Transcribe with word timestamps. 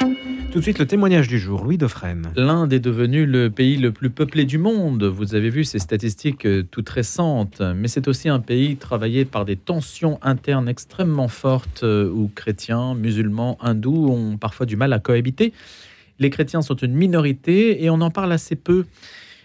Tout 0.00 0.58
de 0.58 0.62
suite, 0.62 0.78
le 0.78 0.86
témoignage 0.86 1.28
du 1.28 1.38
jour, 1.38 1.62
Louis 1.62 1.76
Dauphren. 1.76 2.32
L'Inde 2.34 2.72
est 2.72 2.80
devenu 2.80 3.26
le 3.26 3.50
pays 3.50 3.76
le 3.76 3.92
plus 3.92 4.08
peuplé 4.08 4.44
du 4.44 4.56
monde. 4.56 5.04
Vous 5.04 5.34
avez 5.34 5.50
vu 5.50 5.62
ces 5.62 5.78
statistiques 5.78 6.46
euh, 6.46 6.64
toutes 6.70 6.88
récentes. 6.88 7.60
Mais 7.76 7.86
c'est 7.86 8.08
aussi 8.08 8.30
un 8.30 8.40
pays 8.40 8.76
travaillé 8.76 9.26
par 9.26 9.44
des 9.44 9.56
tensions 9.56 10.18
internes 10.22 10.68
extrêmement 10.68 11.28
fortes 11.28 11.82
euh, 11.82 12.10
où 12.10 12.30
chrétiens, 12.34 12.94
musulmans, 12.94 13.58
hindous 13.60 14.08
ont 14.08 14.38
parfois 14.38 14.64
du 14.64 14.76
mal 14.76 14.92
à 14.94 14.98
cohabiter. 14.98 15.52
Les 16.18 16.30
chrétiens 16.30 16.62
sont 16.62 16.76
une 16.76 16.94
minorité 16.94 17.84
et 17.84 17.90
on 17.90 18.00
en 18.00 18.10
parle 18.10 18.32
assez 18.32 18.56
peu. 18.56 18.86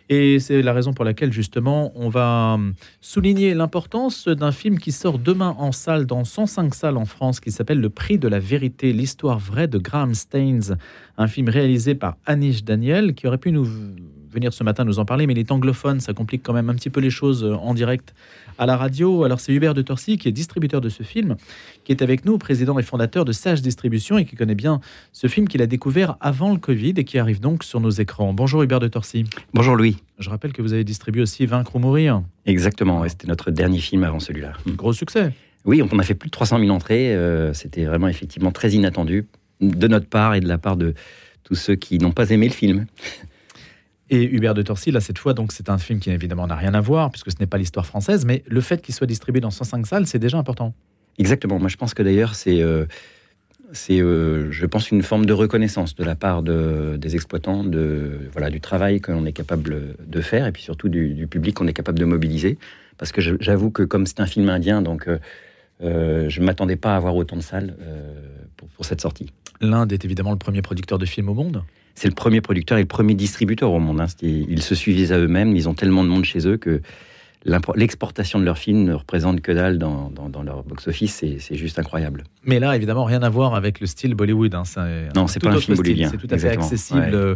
Et 0.09 0.39
c'est 0.39 0.61
la 0.61 0.73
raison 0.73 0.93
pour 0.93 1.05
laquelle, 1.05 1.31
justement, 1.31 1.91
on 1.95 2.09
va 2.09 2.53
hum, 2.55 2.73
souligner 3.01 3.53
l'importance 3.53 4.27
d'un 4.27 4.51
film 4.51 4.77
qui 4.77 4.91
sort 4.91 5.19
demain 5.19 5.55
en 5.57 5.71
salle, 5.71 6.05
dans 6.05 6.23
105 6.23 6.73
salles 6.75 6.97
en 6.97 7.05
France, 7.05 7.39
qui 7.39 7.51
s'appelle 7.51 7.79
Le 7.79 7.89
Prix 7.89 8.17
de 8.17 8.27
la 8.27 8.39
vérité, 8.39 8.93
l'histoire 8.93 9.39
vraie 9.39 9.67
de 9.67 9.77
Graham 9.77 10.13
Staines. 10.13 10.77
Un 11.17 11.27
film 11.27 11.49
réalisé 11.49 11.95
par 11.95 12.17
Anish 12.25 12.63
Daniel, 12.63 13.13
qui 13.15 13.27
aurait 13.27 13.37
pu 13.37 13.51
nous 13.51 13.67
venir 14.33 14.53
ce 14.53 14.63
matin 14.63 14.83
nous 14.83 14.99
en 14.99 15.05
parler, 15.05 15.27
mais 15.27 15.33
il 15.33 15.39
est 15.39 15.51
anglophone, 15.51 15.99
ça 15.99 16.13
complique 16.13 16.43
quand 16.43 16.53
même 16.53 16.69
un 16.69 16.75
petit 16.75 16.89
peu 16.89 16.99
les 16.99 17.09
choses 17.09 17.43
euh, 17.43 17.53
en 17.53 17.73
direct 17.73 18.13
à 18.57 18.65
la 18.65 18.75
radio. 18.75 19.23
Alors 19.23 19.39
c'est 19.39 19.53
Hubert 19.53 19.73
de 19.73 19.81
Torcy 19.81 20.17
qui 20.17 20.27
est 20.27 20.31
distributeur 20.31 20.81
de 20.81 20.89
ce 20.89 21.03
film, 21.03 21.35
qui 21.83 21.91
est 21.91 22.01
avec 22.01 22.25
nous, 22.25 22.37
président 22.37 22.77
et 22.79 22.83
fondateur 22.83 23.25
de 23.25 23.31
Sage 23.31 23.61
Distribution 23.61 24.17
et 24.17 24.25
qui 24.25 24.35
connaît 24.35 24.55
bien 24.55 24.81
ce 25.11 25.27
film 25.27 25.47
qu'il 25.47 25.61
a 25.61 25.67
découvert 25.67 26.17
avant 26.19 26.51
le 26.51 26.59
Covid 26.59 26.93
et 26.97 27.03
qui 27.03 27.17
arrive 27.17 27.39
donc 27.39 27.63
sur 27.63 27.79
nos 27.79 27.91
écrans. 27.91 28.33
Bonjour 28.33 28.63
Hubert 28.63 28.79
de 28.79 28.87
Torcy. 28.87 29.25
Bonjour 29.53 29.75
Louis. 29.75 29.97
Je 30.19 30.29
rappelle 30.29 30.53
que 30.53 30.61
vous 30.61 30.73
avez 30.73 30.83
distribué 30.83 31.21
aussi 31.21 31.45
Vaincre 31.45 31.75
ou 31.75 31.79
mourir. 31.79 32.23
Exactement, 32.45 33.07
c'était 33.07 33.27
notre 33.27 33.51
dernier 33.51 33.79
film 33.79 34.03
avant 34.03 34.19
celui-là. 34.19 34.53
Gros 34.67 34.93
succès. 34.93 35.33
Oui, 35.65 35.81
on 35.81 35.99
a 35.99 36.03
fait 36.03 36.13
plus 36.13 36.27
de 36.27 36.31
300 36.31 36.59
000 36.59 36.71
entrées. 36.71 37.15
Euh, 37.15 37.53
c'était 37.53 37.85
vraiment 37.85 38.07
effectivement 38.07 38.51
très 38.51 38.71
inattendu 38.71 39.25
de 39.61 39.87
notre 39.87 40.07
part 40.07 40.35
et 40.35 40.41
de 40.41 40.47
la 40.47 40.57
part 40.57 40.75
de 40.75 40.93
tous 41.43 41.55
ceux 41.55 41.75
qui 41.75 41.97
n'ont 41.99 42.11
pas 42.11 42.29
aimé 42.29 42.47
le 42.47 42.53
film. 42.53 42.85
Et 44.09 44.23
Hubert 44.23 44.53
de 44.53 44.61
Torcy, 44.61 44.91
là, 44.91 44.99
cette 44.99 45.17
fois, 45.17 45.33
donc 45.33 45.51
c'est 45.51 45.69
un 45.69 45.77
film 45.77 45.99
qui 45.99 46.11
évidemment 46.11 46.47
n'a 46.47 46.55
rien 46.55 46.73
à 46.73 46.81
voir, 46.81 47.09
puisque 47.09 47.31
ce 47.31 47.37
n'est 47.39 47.47
pas 47.47 47.57
l'histoire 47.57 47.85
française, 47.85 48.25
mais 48.25 48.43
le 48.47 48.61
fait 48.61 48.81
qu'il 48.81 48.93
soit 48.93 49.07
distribué 49.07 49.39
dans 49.39 49.51
105 49.51 49.87
salles, 49.87 50.07
c'est 50.07 50.19
déjà 50.19 50.37
important. 50.37 50.73
Exactement. 51.17 51.59
Moi, 51.59 51.69
je 51.69 51.77
pense 51.77 51.93
que 51.93 52.03
d'ailleurs, 52.03 52.35
c'est, 52.35 52.61
euh, 52.61 52.85
c'est, 53.71 54.01
euh, 54.01 54.51
je 54.51 54.65
pense, 54.65 54.91
une 54.91 55.03
forme 55.03 55.25
de 55.25 55.33
reconnaissance 55.33 55.95
de 55.95 56.03
la 56.03 56.15
part 56.15 56.43
de, 56.43 56.97
des 56.97 57.15
exploitants, 57.15 57.63
de, 57.63 58.19
voilà, 58.33 58.49
du 58.49 58.59
travail 58.59 58.99
qu'on 58.99 59.25
est 59.25 59.33
capable 59.33 59.95
de 60.05 60.21
faire, 60.21 60.45
et 60.47 60.51
puis 60.51 60.63
surtout 60.63 60.89
du, 60.89 61.27
public 61.27 61.55
qu'on 61.55 61.67
est 61.67 61.73
capable 61.73 61.99
de 61.99 62.05
mobiliser. 62.05 62.57
Parce 62.97 63.11
que 63.11 63.21
j'avoue 63.21 63.71
que 63.71 63.83
comme 63.83 64.05
c'est 64.05 64.19
un 64.19 64.27
film 64.27 64.49
indien, 64.49 64.81
donc 64.81 65.07
euh, 65.07 66.29
je 66.29 66.39
ne 66.39 66.45
m'attendais 66.45 66.75
pas 66.75 66.93
à 66.93 66.97
avoir 66.97 67.15
autant 67.15 67.37
de 67.37 67.41
salles 67.41 67.75
pour, 68.57 68.67
pour 68.69 68.85
cette 68.85 69.01
sortie. 69.01 69.31
L'Inde 69.61 69.91
est 69.93 70.05
évidemment 70.05 70.31
le 70.31 70.37
premier 70.37 70.61
producteur 70.61 70.99
de 70.99 71.05
films 71.05 71.29
au 71.29 71.33
monde 71.33 71.63
c'est 71.95 72.07
le 72.07 72.13
premier 72.13 72.41
producteur 72.41 72.77
et 72.77 72.81
le 72.81 72.87
premier 72.87 73.13
distributeur 73.13 73.71
au 73.71 73.79
monde. 73.79 74.01
Hein. 74.01 74.07
Ils 74.21 74.61
se 74.61 74.75
suivent 74.75 75.11
à 75.11 75.17
eux-mêmes, 75.17 75.55
ils 75.55 75.69
ont 75.69 75.73
tellement 75.73 76.03
de 76.03 76.09
monde 76.09 76.25
chez 76.25 76.47
eux 76.47 76.57
que 76.57 76.81
l'exportation 77.75 78.39
de 78.39 78.45
leurs 78.45 78.57
films 78.57 78.83
ne 78.83 78.93
représente 78.93 79.41
que 79.41 79.51
dalle 79.51 79.77
dans, 79.77 80.11
leur 80.45 80.63
box-office, 80.63 81.23
c'est 81.39 81.55
juste 81.55 81.77
incroyable. 81.77 82.23
Mais 82.43 82.59
là, 82.59 82.75
évidemment, 82.75 83.03
rien 83.03 83.21
à 83.21 83.29
voir 83.29 83.55
avec 83.55 83.79
le 83.79 83.87
style 83.87 84.15
Bollywood. 84.15 84.55
Hein. 84.55 84.63
Non, 85.15 85.27
c'est 85.27 85.41
pas 85.41 85.49
un 85.49 85.59
film 85.59 85.77
bollywoodien. 85.77 86.09
C'est 86.09 86.17
tout 86.17 86.27
à 86.29 86.37
fait 86.37 86.49
accessible 86.49 87.11
euh, 87.13 87.35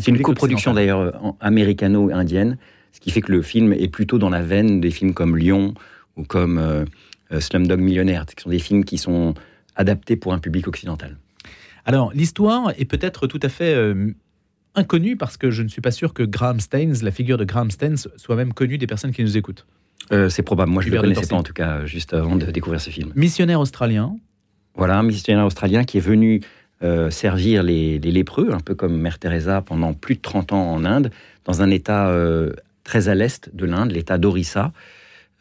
C'est 0.00 0.10
une 0.10 0.22
coproduction 0.22 0.74
d'ailleurs 0.74 1.20
américano-indienne, 1.40 2.58
ce 2.92 3.00
qui 3.00 3.10
fait 3.10 3.20
que 3.20 3.32
le 3.32 3.42
film 3.42 3.72
est 3.72 3.88
plutôt 3.88 4.18
dans 4.18 4.30
la 4.30 4.42
veine 4.42 4.80
des 4.80 4.90
films 4.90 5.14
comme 5.14 5.36
Lyon 5.36 5.74
ou 6.16 6.24
comme 6.24 6.58
euh, 6.58 6.84
euh, 7.32 7.40
Slumdog 7.40 7.80
Millionnaire, 7.80 8.26
qui 8.26 8.42
sont 8.42 8.50
des 8.50 8.58
films 8.58 8.84
qui 8.84 8.98
sont 8.98 9.34
adaptés 9.76 10.16
pour 10.16 10.32
un 10.32 10.38
public 10.38 10.68
occidental. 10.68 11.16
Alors, 11.84 12.12
l'histoire 12.14 12.72
est 12.78 12.84
peut-être 12.84 13.26
tout 13.26 13.40
à 13.42 13.48
fait 13.48 13.74
euh, 13.74 14.12
inconnue 14.74 15.16
parce 15.16 15.36
que 15.36 15.50
je 15.50 15.62
ne 15.62 15.68
suis 15.68 15.80
pas 15.80 15.90
sûr 15.90 16.14
que 16.14 16.22
Graham 16.22 16.60
Staines, 16.60 16.96
la 17.02 17.10
figure 17.10 17.38
de 17.38 17.44
Graham 17.44 17.70
Staines, 17.70 17.96
soit 18.16 18.36
même 18.36 18.52
connue 18.52 18.78
des 18.78 18.86
personnes 18.86 19.12
qui 19.12 19.22
nous 19.22 19.36
écoutent. 19.36 19.66
Euh, 20.12 20.28
c'est 20.28 20.42
probable. 20.42 20.70
Moi, 20.72 20.82
je 20.82 20.88
ne 20.88 20.94
le 20.94 21.00
connaissais 21.00 21.26
pas 21.26 21.36
en 21.36 21.42
tout 21.42 21.52
cas, 21.52 21.84
juste 21.86 22.14
avant 22.14 22.36
de 22.36 22.46
découvrir 22.46 22.80
ce 22.80 22.90
film. 22.90 23.12
Missionnaire 23.14 23.60
australien. 23.60 24.16
Voilà, 24.74 24.98
un 24.98 25.02
missionnaire 25.02 25.46
australien 25.46 25.84
qui 25.84 25.98
est 25.98 26.02
venu 26.02 26.40
euh, 26.82 27.10
servir 27.10 27.62
les, 27.62 27.98
lépreux, 27.98 28.50
un 28.52 28.60
peu 28.60 28.74
comme 28.74 28.96
Mère 28.96 29.18
Teresa 29.18 29.62
pendant 29.62 29.92
plus 29.92 30.16
de 30.16 30.20
30 30.20 30.52
ans 30.52 30.72
en 30.72 30.84
Inde, 30.84 31.10
dans 31.44 31.62
un 31.62 31.70
état 31.70 32.14
très 32.84 33.08
à 33.08 33.14
l'est 33.14 33.54
de 33.54 33.66
l'Inde, 33.66 33.92
l'état 33.92 34.18
d'Orissa. 34.18 34.72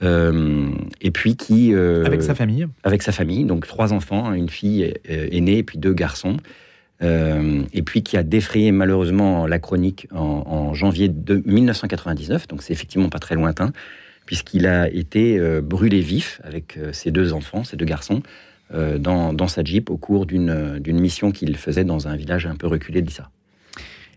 Euh, 0.01 0.69
et 1.01 1.11
puis 1.11 1.35
qui... 1.35 1.73
Euh, 1.73 2.05
avec 2.05 2.21
sa 2.21 2.35
famille 2.35 2.67
Avec 2.83 3.03
sa 3.03 3.11
famille, 3.11 3.45
donc 3.45 3.67
trois 3.67 3.93
enfants, 3.93 4.33
une 4.33 4.49
fille 4.49 4.93
euh, 5.09 5.27
aînée 5.31 5.57
et 5.57 5.63
puis 5.63 5.77
deux 5.77 5.93
garçons. 5.93 6.37
et 7.01 7.81
puis 7.81 8.03
qui 8.03 8.17
a 8.17 8.23
défrayé 8.23 8.71
malheureusement 8.71 9.47
la 9.47 9.59
chronique 9.59 10.07
en, 10.11 10.73
janvier 10.73 11.07
de 11.09 11.41
1999, 11.45 12.47
donc 12.47 12.61
c'est 12.61 12.73
effectivement 12.73 13.09
pas 13.09 13.19
très 13.19 13.35
lointain, 13.35 13.71
puisqu'il 14.25 14.67
a 14.67 14.89
été 14.89 15.39
brûlé 15.61 16.01
vif 16.01 16.41
avec 16.43 16.77
ses 16.91 17.11
deux 17.11 17.31
enfants, 17.31 17.63
ses 17.63 17.77
deux 17.77 17.85
garçons, 17.85 18.21
dans, 18.73 19.31
dans, 19.31 19.47
sa 19.47 19.63
Jeep 19.63 19.89
au 19.89 19.97
cours 19.97 20.25
d'une 20.25 20.99
mission 20.99 21.31
qu'il 21.31 21.55
faisait 21.55 21.85
dans 21.85 22.09
un 22.09 22.17
village 22.17 22.45
un 22.45 22.55
peu 22.55 22.67
reculé 22.67 23.01
d'Issa. 23.01 23.31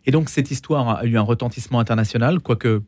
Et 0.04 0.10
donc 0.10 0.28
cette 0.28 0.50
histoire 0.50 0.98
a 0.98 1.04
eu 1.04 1.16
un 1.16 1.22
retentissement 1.22 1.78
international, 1.78 2.40
quoique 2.40 2.82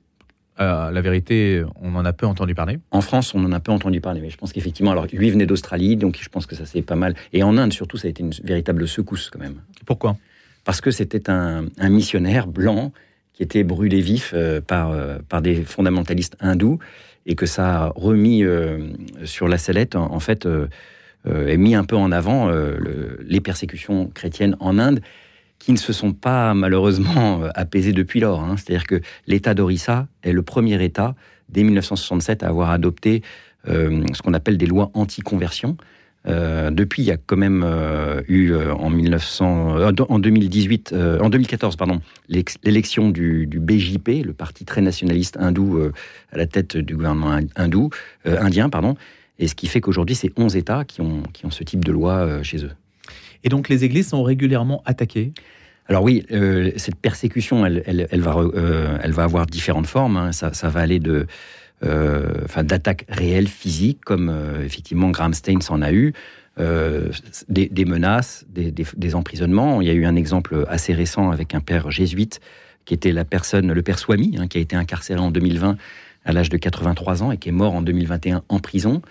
euh, 0.60 0.92
la 0.92 1.00
vérité, 1.00 1.65
on 1.81 1.97
en 1.97 2.04
a 2.04 2.12
peu 2.12 2.26
entendu 2.26 2.54
parler. 2.54 2.78
En 2.92 3.00
France, 3.00 3.34
on 3.34 3.44
en 3.44 3.50
a 3.50 3.59
peu 3.59 3.72
entendu 3.72 4.00
parler, 4.00 4.20
mais 4.20 4.31
je 4.31 4.37
pense 4.37 4.53
qu'effectivement, 4.53 4.92
alors 4.92 5.06
lui 5.12 5.31
venait 5.31 5.47
d'Australie, 5.47 5.97
donc 5.97 6.19
je 6.20 6.28
pense 6.28 6.47
que 6.47 6.54
ça 6.54 6.65
c'est 6.65 6.82
pas 6.82 6.94
mal. 6.94 7.15
Et 7.32 7.42
en 7.42 7.59
Inde 7.59 7.72
surtout, 7.72 7.97
ça 7.97 8.06
a 8.06 8.10
été 8.10 8.22
une 8.22 8.32
véritable 8.44 8.87
secousse 8.87 9.31
quand 9.31 9.41
même. 9.41 9.56
Pourquoi? 9.84 10.16
Parce 10.64 10.81
que 10.81 10.93
c'était 10.93 11.28
un, 11.28 11.66
missionnaire 11.88 12.47
blanc 12.47 12.93
qui 13.32 13.43
était 13.43 13.64
brûlé 13.64 14.00
vif 14.00 14.31
euh, 14.32 14.60
par, 14.60 14.93
euh, 14.93 15.19
par 15.28 15.43
des 15.43 15.56
fondamentalistes 15.56 16.37
hindous 16.41 16.78
et 17.26 17.34
que 17.34 17.47
ça 17.47 17.84
a 17.84 17.93
remis 17.97 18.44
sur 19.25 19.48
la 19.48 19.56
sellette, 19.56 19.97
en, 19.97 20.20
fait, 20.20 20.47
et 21.26 21.56
mis 21.56 21.75
un 21.75 21.84
peu 21.84 21.97
en 21.97 22.12
avant 22.12 22.50
les 22.50 23.41
persécutions 23.41 24.09
chrétiennes 24.09 24.59
en 24.60 24.78
Inde 24.78 25.00
qui 25.64 25.72
ne 25.72 25.78
se 25.78 25.94
sont 25.94 26.12
pas 26.12 26.52
malheureusement 26.52 27.42
euh, 27.42 27.48
apaisés 27.54 27.92
depuis 27.92 28.20
lors. 28.20 28.42
Hein. 28.42 28.56
C'est-à-dire 28.56 28.86
que 28.86 29.00
l'État 29.26 29.54
d'Orissa 29.54 30.08
est 30.22 30.32
le 30.32 30.42
premier 30.42 30.82
État, 30.84 31.14
dès 31.48 31.62
1967, 31.62 32.42
à 32.42 32.48
avoir 32.48 32.69
adopté 32.69 33.22
euh, 33.69 34.04
ce 34.12 34.20
qu'on 34.20 34.34
appelle 34.34 34.58
des 34.58 34.66
lois 34.66 34.91
anti-conversion. 34.92 35.78
Euh, 36.26 36.70
depuis, 36.70 37.02
il 37.02 37.06
y 37.06 37.10
a 37.10 37.16
quand 37.16 37.38
même 37.38 37.64
eu 38.28 38.54
en, 38.54 38.91
1900, 38.91 39.91
en 40.08 40.19
2018, 40.19 40.94
en 41.20 41.30
2014, 41.30 41.76
pardon, 41.76 42.00
l'élection 42.28 43.08
du, 43.08 43.46
BJP, 43.46 44.25
le 44.25 44.32
parti 44.32 44.66
très 44.66 44.82
nationaliste 44.82 45.38
hindou 45.38 45.81
à 46.32 46.36
la 46.36 46.46
tête 46.46 46.76
du 46.76 46.94
gouvernement 46.94 47.41
hindou, 47.56 47.91
indien, 48.25 48.70
pardon, 48.70 48.96
et 49.38 49.48
ce 49.48 49.54
qui 49.54 49.66
fait 49.66 49.82
qu'aujourd'hui, 49.82 50.14
c'est 50.14 50.32
11 50.38 50.56
États 50.56 50.84
qui 50.84 51.02
ont, 51.02 51.22
qui 51.34 51.44
ont 51.44 51.50
ce 51.50 51.62
type 51.62 51.84
de 51.84 51.92
loi 51.92 52.42
chez 52.42 52.64
eux. 52.64 52.72
Et 53.44 53.49
donc 53.49 53.69
les 53.69 53.84
églises 53.84 54.09
sont 54.09 54.22
régulièrement 54.22 54.82
attaquées 54.84 55.32
alors 55.87 56.03
oui, 56.03 56.25
euh, 56.32 56.71
cette 56.77 56.97
persécution, 56.97 57.66
elle, 57.66 57.82
va, 58.15 58.37
euh, 58.38 58.99
elle 59.03 59.12
va 59.12 59.25
avoir 59.25 59.47
différentes 59.47 59.87
formes. 59.87 60.16
Hein. 60.16 60.32
Ça, 60.32 60.69
va 60.69 60.81
aller 60.81 60.99
de, 60.99 61.27
euh, 61.84 62.27
d'attaques 62.62 63.05
réelles, 63.09 63.49
physiques, 63.49 64.00
comme 64.05 64.34
effectivement 64.65 65.10
Graham 65.10 65.34
Stein 65.34 65.59
en 65.69 65.82
a 65.82 65.93
eu, 65.93 66.15
des, 67.49 67.84
menaces, 67.84 68.47
des, 68.49 69.15
emprisonnements. 69.15 69.82
Il 69.82 69.88
y 69.88 69.91
a 69.91 69.94
eu 69.94 70.06
un 70.06 70.16
exemple 70.16 70.65
assez 70.69 70.94
récent 70.94 71.31
avec 71.31 71.55
un 71.55 71.61
père 71.61 71.91
jésuite 71.91 72.41
qui 72.87 72.94
était 72.94 73.12
la 73.12 73.25
personne, 73.25 73.72
le 73.72 73.82
père 73.82 73.99
Swami, 73.99 74.37
hein, 74.38 74.47
qui 74.47 74.59
a 74.59 74.61
été 74.61 74.76
incarcéré 74.76 75.21
en 75.21 75.31
2020 75.31 75.76
à 76.26 76.32
l'âge 76.32 76.49
de 76.49 76.56
83 76.56 77.22
ans 77.22 77.32
et 77.32 77.37
qui 77.37 77.50
est 77.50 77.53
mort 77.53 77.75
en 77.75 77.82
2021 77.82 78.43
en 78.49 78.59
prison. 78.59 79.03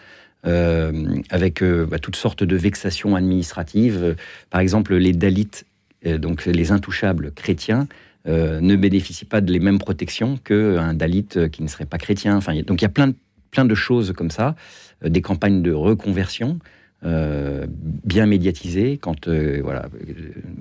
Euh, 0.45 0.91
avec 1.29 1.63
euh, 1.63 1.85
bah, 1.85 1.99
toutes 1.99 2.17
sortes 2.17 2.43
de 2.43 2.57
vexations 2.57 3.15
administratives. 3.15 4.17
Par 4.49 4.59
exemple, 4.59 4.93
les 4.95 5.13
Dalits, 5.13 5.63
euh, 6.05 6.17
donc 6.17 6.45
les 6.45 6.71
intouchables 6.71 7.31
chrétiens, 7.31 7.87
ne 8.25 8.77
bénéficient 8.77 9.25
pas 9.25 9.41
de 9.41 9.51
les 9.51 9.59
mêmes 9.59 9.79
protections 9.79 10.37
qu'un 10.37 10.93
Dalit 10.93 11.27
qui 11.51 11.61
ne 11.61 11.67
serait 11.67 11.85
pas 11.85 11.97
chrétien. 11.97 12.37
Enfin, 12.37 12.53
donc 12.61 12.81
il 12.81 12.85
y 12.85 12.85
a 12.85 12.89
plein 12.89 13.07
de, 13.09 13.67
de 13.67 13.75
choses 13.75 14.13
comme 14.13 14.31
ça, 14.31 14.55
des 15.05 15.21
campagnes 15.21 15.61
de 15.61 15.73
reconversion. 15.73 16.59
bien 17.03 18.25
médiatisées, 18.25 18.97
quand 18.97 19.27
voilà, 19.27 19.89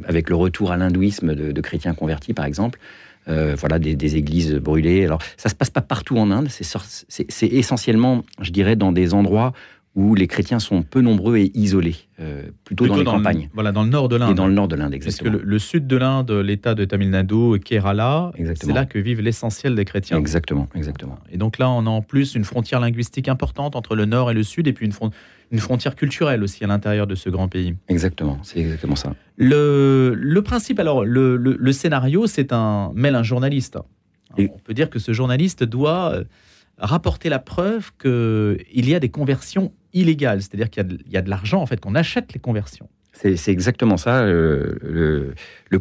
avec 0.08 0.28
le 0.28 0.34
retour 0.34 0.72
à 0.72 0.76
l'hindouisme 0.76 1.36
de, 1.36 1.60
chrétiens 1.60 1.94
convertis, 1.94 2.34
par 2.34 2.46
exemple, 2.46 2.80
voilà, 3.26 3.78
des, 3.78 3.94
des, 3.94 4.16
églises 4.16 4.54
brûlées. 4.54 5.04
Alors, 5.04 5.22
ça 5.36 5.48
se 5.48 5.54
passe 5.54 5.70
pas 5.70 5.80
partout 5.80 6.19
en 6.19 6.30
Inde. 6.30 6.48
C'est 6.50 7.46
essentiellement, 7.46 8.24
je 8.40 8.50
dirais, 8.50 8.76
dans 8.76 8.92
des 8.92 9.14
endroits 9.14 9.52
où 9.94 10.14
les 10.14 10.26
chrétiens 10.26 10.58
sont 10.58 10.82
peu 10.82 11.02
nombreux 11.02 11.36
et 11.36 11.50
isolés, 11.54 11.96
euh, 12.18 12.44
plutôt, 12.64 12.86
dans 12.86 12.96
les 12.96 13.04
campagnes. 13.04 13.50
voilà, 13.52 13.72
dans 13.72 13.82
le 13.82 13.90
nord 13.90 14.08
de 14.08 14.16
l'Inde. 14.16 14.30
Et 14.30 14.34
dans 14.34 14.46
le 14.46 14.54
nord 14.54 14.66
de 14.66 14.74
l'Inde, 14.74 14.94
exactement. 14.94 15.30
Parce 15.32 15.42
que 15.42 15.46
le, 15.46 15.58
sud 15.58 15.86
de 15.86 15.96
l'Inde, 15.96 16.30
l'État 16.30 16.74
de 16.74 16.86
Tamil 16.86 17.10
Nadu, 17.10 17.60
Kerala, 17.62 18.32
c'est 18.54 18.72
là 18.72 18.86
que 18.86 18.98
vivent 18.98 19.20
l'essentiel 19.20 19.74
des 19.74 19.84
chrétiens. 19.84 20.18
Exactement, 20.18 20.66
exactement. 20.74 21.18
Et 21.30 21.36
donc 21.36 21.58
là, 21.58 21.68
on 21.68 21.86
a 21.86 21.90
en 21.90 22.00
plus 22.00 22.34
une 22.34 22.44
frontière 22.44 22.80
linguistique 22.80 23.28
importante 23.28 23.76
entre 23.76 23.94
le 23.94 24.06
nord 24.06 24.30
et 24.30 24.34
le 24.34 24.42
sud, 24.42 24.66
et 24.66 24.72
puis 24.72 24.86
une, 24.86 24.94
une 25.50 25.58
frontière 25.58 25.94
culturelle 25.94 26.42
aussi 26.42 26.64
à 26.64 26.68
l'intérieur 26.68 27.06
de 27.06 27.14
ce 27.14 27.28
grand 27.28 27.48
pays. 27.48 27.74
Exactement, 27.88 28.38
c'est 28.42 28.60
exactement 28.60 28.96
ça. 28.96 29.14
Le, 29.36 30.14
le 30.16 30.42
principe, 30.42 30.80
alors, 30.80 31.04
le, 31.04 31.72
scénario, 31.72 32.26
c'est 32.26 32.54
un 32.54 32.92
mêle 32.94 33.14
un 33.14 33.22
journaliste. 33.22 33.78
Et- 34.38 34.50
On 34.54 34.58
peut 34.58 34.72
dire 34.72 34.88
que 34.88 34.98
ce 34.98 35.12
journaliste 35.12 35.64
doit 35.64 36.12
euh, 36.14 36.24
rapporter 36.78 37.28
la 37.28 37.38
preuve 37.38 37.90
qu'il 38.00 38.88
y 38.88 38.94
a 38.94 39.00
des 39.00 39.10
conversions 39.10 39.72
c'est-à-dire 39.94 40.70
qu'il 40.70 40.98
y 41.10 41.16
a 41.16 41.22
de- 41.22 41.30
l'argent, 41.30 41.60
en 41.60 41.66
fait, 41.66 41.80
qu'on 41.80 41.94
achète 41.94 42.32
les 42.32 42.40
conversions. 42.40 42.88
C'est 43.12 43.48
exactement 43.48 43.96
ça. 43.98 44.24
le, 44.24 45.34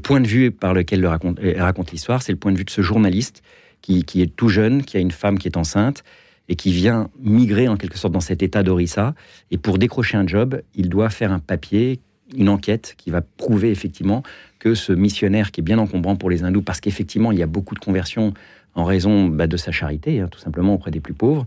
point 0.03 0.19
de 0.19 0.27
vue 0.27 0.51
par 0.51 0.73
lequel 0.73 1.01
le 1.01 1.07
raconte, 1.07 1.39
elle 1.41 1.61
raconte 1.61 1.91
l'histoire, 1.91 2.21
c'est 2.21 2.33
le 2.33 2.37
point 2.37 2.51
de 2.51 2.57
vue 2.57 2.65
de 2.65 2.69
ce 2.69 2.81
journaliste 2.81 3.41
qui, 3.81 4.03
qui 4.03 4.21
est 4.21 4.35
tout 4.35 4.49
jeune, 4.49 4.83
qui 4.83 4.97
a 4.97 4.99
une 4.99 5.11
femme 5.11 5.39
qui 5.39 5.47
est 5.47 5.57
enceinte 5.57 6.03
et 6.49 6.55
qui 6.55 6.71
vient 6.73 7.09
migrer 7.19 7.69
en 7.69 7.77
quelque 7.77 7.97
sorte 7.97 8.13
dans 8.13 8.19
cet 8.19 8.43
état 8.43 8.61
d'Orissa. 8.61 9.15
Et 9.51 9.57
pour 9.57 9.77
décrocher 9.77 10.17
un 10.17 10.27
job, 10.27 10.61
il 10.75 10.89
doit 10.89 11.09
faire 11.09 11.31
un 11.31 11.39
papier, 11.39 12.01
une 12.35 12.49
enquête 12.49 12.95
qui 12.97 13.09
va 13.09 13.21
prouver 13.21 13.71
effectivement 13.71 14.21
que 14.59 14.75
ce 14.75 14.91
missionnaire 14.91 15.51
qui 15.51 15.61
est 15.61 15.63
bien 15.63 15.79
encombrant 15.79 16.15
pour 16.15 16.29
les 16.29 16.43
hindous, 16.43 16.61
parce 16.61 16.81
qu'effectivement 16.81 17.31
il 17.31 17.39
y 17.39 17.43
a 17.43 17.47
beaucoup 17.47 17.73
de 17.73 17.79
conversions 17.79 18.33
en 18.75 18.83
raison 18.83 19.27
bah, 19.27 19.47
de 19.47 19.57
sa 19.57 19.71
charité, 19.71 20.19
hein, 20.19 20.27
tout 20.29 20.39
simplement 20.39 20.73
auprès 20.73 20.91
des 20.91 20.99
plus 20.99 21.13
pauvres, 21.13 21.45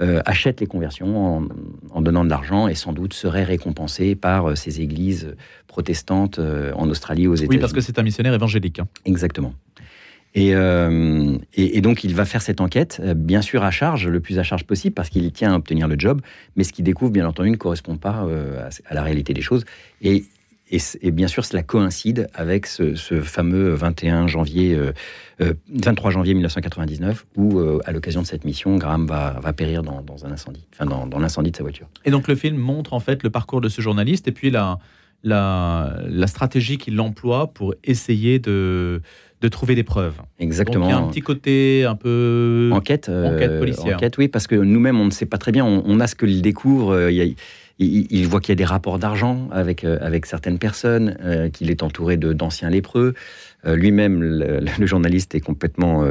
euh, 0.00 0.20
achète 0.26 0.60
les 0.60 0.66
conversions 0.66 1.38
en, 1.38 1.48
en 1.90 2.00
donnant 2.02 2.24
de 2.24 2.30
l'argent 2.30 2.68
et 2.68 2.74
sans 2.74 2.92
doute 2.92 3.14
serait 3.14 3.44
récompensé 3.44 4.14
par 4.14 4.50
euh, 4.50 4.54
ces 4.54 4.80
églises 4.80 5.34
protestantes 5.66 6.38
euh, 6.38 6.72
en 6.74 6.88
Australie, 6.90 7.26
aux 7.26 7.34
États-Unis. 7.34 7.56
Oui, 7.56 7.60
parce 7.60 7.72
que 7.72 7.80
c'est 7.80 7.98
un 7.98 8.02
missionnaire 8.02 8.34
évangélique. 8.34 8.78
hein. 8.78 8.88
Exactement. 9.04 9.54
Et, 10.34 10.54
euh, 10.54 11.38
et, 11.54 11.78
et 11.78 11.80
donc, 11.80 12.04
il 12.04 12.14
va 12.14 12.26
faire 12.26 12.42
cette 12.42 12.60
enquête, 12.60 13.00
bien 13.16 13.40
sûr 13.40 13.64
à 13.64 13.70
charge, 13.70 14.06
le 14.06 14.20
plus 14.20 14.38
à 14.38 14.42
charge 14.42 14.64
possible, 14.64 14.94
parce 14.94 15.08
qu'il 15.08 15.32
tient 15.32 15.54
à 15.54 15.56
obtenir 15.56 15.88
le 15.88 15.96
job, 15.98 16.20
mais 16.56 16.64
ce 16.64 16.74
qu'il 16.74 16.84
découvre, 16.84 17.10
bien 17.10 17.26
entendu, 17.26 17.50
ne 17.50 17.56
correspond 17.56 17.96
pas 17.96 18.26
à, 18.60 18.68
à 18.90 18.94
la 18.94 19.02
réalité 19.02 19.32
des 19.32 19.40
choses. 19.40 19.64
Et, 20.02 20.24
et, 20.70 21.10
bien 21.12 21.28
sûr, 21.28 21.44
cela 21.44 21.62
coïncide 21.62 22.28
avec 22.34 22.66
ce, 22.66 22.94
ce 22.96 23.20
fameux 23.20 23.70
21 23.70 24.26
janvier, 24.26 24.74
euh, 24.74 24.92
euh, 25.40 25.54
23 25.72 26.10
janvier 26.10 26.34
1999, 26.34 27.24
où, 27.36 27.58
euh, 27.60 27.78
à 27.84 27.92
l'occasion 27.92 28.22
de 28.22 28.26
cette 28.26 28.44
mission, 28.44 28.76
Graham 28.76 29.06
va, 29.06 29.38
va 29.42 29.52
périr 29.52 29.82
dans, 29.82 30.02
dans 30.02 30.26
un 30.26 30.32
incendie, 30.32 30.66
enfin 30.72 30.86
dans, 30.86 31.06
dans 31.06 31.18
l'incendie 31.18 31.50
de 31.52 31.56
sa 31.56 31.62
voiture. 31.62 31.86
Et 32.04 32.10
donc, 32.10 32.26
le 32.28 32.34
film 32.34 32.56
montre 32.56 32.94
en 32.94 33.00
fait 33.00 33.22
le 33.22 33.30
parcours 33.30 33.60
de 33.60 33.68
ce 33.68 33.80
journaliste 33.80 34.26
et 34.28 34.32
puis 34.32 34.50
la, 34.50 34.78
la, 35.22 35.98
la 36.08 36.26
stratégie 36.26 36.78
qu'il 36.78 37.00
emploie 37.00 37.48
pour 37.52 37.74
essayer 37.84 38.38
de, 38.38 39.02
de 39.40 39.48
trouver 39.48 39.74
des 39.74 39.82
preuves. 39.84 40.14
Exactement. 40.38 40.86
Donc, 40.86 40.92
il 40.92 40.96
y 40.96 40.98
a 40.98 41.02
un 41.04 41.08
petit 41.08 41.20
côté 41.20 41.84
un 41.84 41.94
peu. 41.96 42.70
Enquête, 42.72 43.08
euh, 43.08 43.34
Enquête 43.34 43.58
policière. 43.58 43.96
enquête, 43.96 44.18
oui, 44.18 44.28
parce 44.28 44.46
que 44.46 44.54
nous-mêmes, 44.56 44.98
on 45.00 45.04
ne 45.06 45.10
sait 45.10 45.26
pas 45.26 45.38
très 45.38 45.52
bien. 45.52 45.64
On, 45.64 45.82
on 45.86 46.00
a 46.00 46.06
ce 46.06 46.14
qu'il 46.14 46.42
découvre. 46.42 46.90
euh, 46.92 47.10
il, 47.12 47.16
y 47.16 47.22
a- 47.22 47.34
il- 47.78 48.26
voit 48.26 48.40
qu'il 48.40 48.50
y 48.50 48.52
a 48.52 48.56
des 48.56 48.64
rapports 48.64 48.98
d'argent 48.98 49.48
avec, 49.52 49.84
euh, 49.84 49.98
avec 50.00 50.26
certaines 50.26 50.58
personnes, 50.58 51.16
euh, 51.22 51.50
qu'il 51.50 51.70
est 51.70 51.82
entouré 51.82 52.16
d'anciens 52.16 52.70
lépreux. 52.70 53.14
Euh, 53.66 53.76
Lui-même, 53.76 54.22
le, 54.22 54.86
journaliste, 54.86 55.34
est 55.34 55.40
complètement 55.40 56.04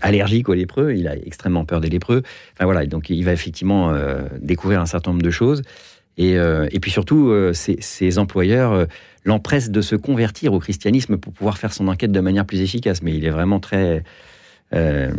allergique 0.00 0.48
aux 0.48 0.54
lépreux. 0.54 0.94
Il 0.96 1.06
a 1.06 1.16
extrêmement 1.16 1.64
peur 1.64 1.80
des 1.80 1.88
lépreux. 1.88 2.22
Enfin 2.54 2.64
voilà, 2.64 2.86
donc 2.86 3.10
il 3.10 3.22
va 3.24 3.32
effectivement 3.32 3.94
découvrir 4.40 4.80
un 4.80 4.86
certain 4.86 5.12
nombre 5.12 5.22
de 5.22 5.30
choses. 5.30 5.62
Et, 6.18 6.38
puis 6.80 6.90
surtout, 6.90 7.32
ses, 7.52 8.18
employeurs 8.18 8.86
l'empressent 9.24 9.70
de 9.70 9.80
se 9.80 9.94
convertir 9.94 10.54
au 10.54 10.58
christianisme 10.58 11.18
pour 11.18 11.32
pouvoir 11.32 11.58
faire 11.58 11.72
son 11.72 11.88
enquête 11.88 12.10
de 12.10 12.20
manière 12.20 12.46
plus 12.46 12.60
efficace. 12.60 13.02
Mais 13.02 13.14
il 13.14 13.24
est 13.24 13.30
vraiment 13.30 13.60
très, 13.60 14.02
euh, 14.74 15.10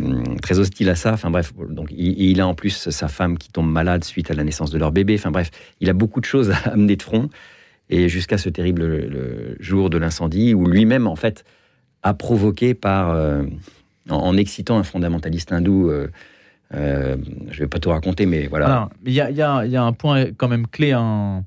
très 0.42 0.58
hostile 0.58 0.88
à 0.90 0.94
ça. 0.94 1.12
Enfin 1.12 1.30
bref, 1.30 1.52
donc 1.70 1.88
il, 1.90 2.40
a 2.40 2.46
en 2.46 2.54
plus 2.54 2.90
sa 2.90 3.08
femme 3.08 3.38
qui 3.38 3.50
tombe 3.50 3.70
malade 3.70 4.04
suite 4.04 4.30
à 4.30 4.34
la 4.34 4.44
naissance 4.44 4.70
de 4.70 4.78
leur 4.78 4.92
bébé. 4.92 5.14
Enfin 5.18 5.30
bref, 5.30 5.50
il 5.80 5.88
a 5.88 5.94
beaucoup 5.94 6.20
de 6.20 6.26
choses 6.26 6.50
à 6.50 6.56
amener 6.72 6.96
de 6.96 7.02
front. 7.02 7.28
Et 7.90 8.08
jusqu'à 8.08 8.36
ce 8.36 8.50
terrible 8.50 8.82
le 8.86 9.56
jour 9.60 9.88
de 9.88 9.96
l'incendie 9.96 10.52
où 10.52 10.66
lui-même, 10.66 11.06
en 11.06 11.16
fait, 11.16 11.44
a 12.02 12.12
provoqué 12.14 12.74
par, 12.74 13.10
euh, 13.10 13.44
en, 14.10 14.36
excitant 14.36 14.78
un 14.78 14.82
fondamentaliste 14.82 15.52
hindou. 15.52 15.90
euh, 15.90 16.08
euh, 16.74 17.16
je 17.50 17.54
ne 17.54 17.58
vais 17.60 17.66
pas 17.66 17.78
tout 17.78 17.90
raconter, 17.90 18.26
mais 18.26 18.46
voilà. 18.46 18.90
Il 19.06 19.12
y 19.12 19.20
a, 19.20 19.82
un 19.82 19.92
point 19.92 20.26
quand 20.36 20.48
même 20.48 20.66
clé 20.66 20.92
hein, 20.92 21.44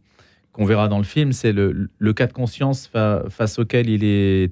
qu'on 0.51 0.65
verra 0.65 0.87
dans 0.87 0.97
le 0.97 1.03
film, 1.03 1.31
c'est 1.31 1.53
le, 1.53 1.89
cas 2.13 2.27
de 2.27 2.33
conscience 2.33 2.87
fa- 2.87 3.23
face 3.29 3.59
auquel 3.59 3.89
il 3.89 4.03
est, 4.03 4.51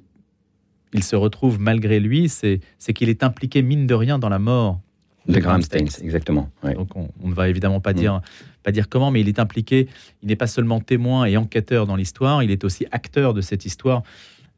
il 0.94 1.02
se 1.04 1.16
retrouve 1.16 1.60
malgré 1.60 2.00
lui, 2.00 2.28
c'est 2.28 2.60
qu'il 2.94 3.08
est 3.08 3.22
impliqué 3.22 3.62
mine 3.62 3.86
de 3.86 3.94
rien 3.94 4.18
dans 4.18 4.28
la 4.28 4.38
mort 4.38 4.80
De 5.28 5.38
Graham 5.38 5.62
Staines, 5.62 5.88
exactement. 6.02 6.50
ouais. 6.64 6.74
Donc 6.74 6.96
on, 6.96 7.08
on 7.22 7.28
ne 7.28 7.34
va 7.34 7.48
évidemment 7.48 7.80
pas 7.80 7.92
Mm. 7.92 7.96
dire, 7.96 8.20
pas 8.62 8.72
dire 8.72 8.88
comment, 8.88 9.10
mais 9.10 9.20
il 9.20 9.28
est 9.28 9.38
impliqué. 9.38 9.88
Il 10.22 10.28
n'est 10.28 10.36
pas 10.36 10.46
seulement 10.46 10.80
témoin 10.80 11.24
et 11.26 11.36
enquêteur 11.36 11.86
dans 11.86 11.96
l'histoire, 11.96 12.42
il 12.42 12.50
est 12.50 12.64
aussi 12.64 12.86
acteur 12.90 13.34
de 13.34 13.40
cette 13.40 13.64
histoire, 13.64 14.02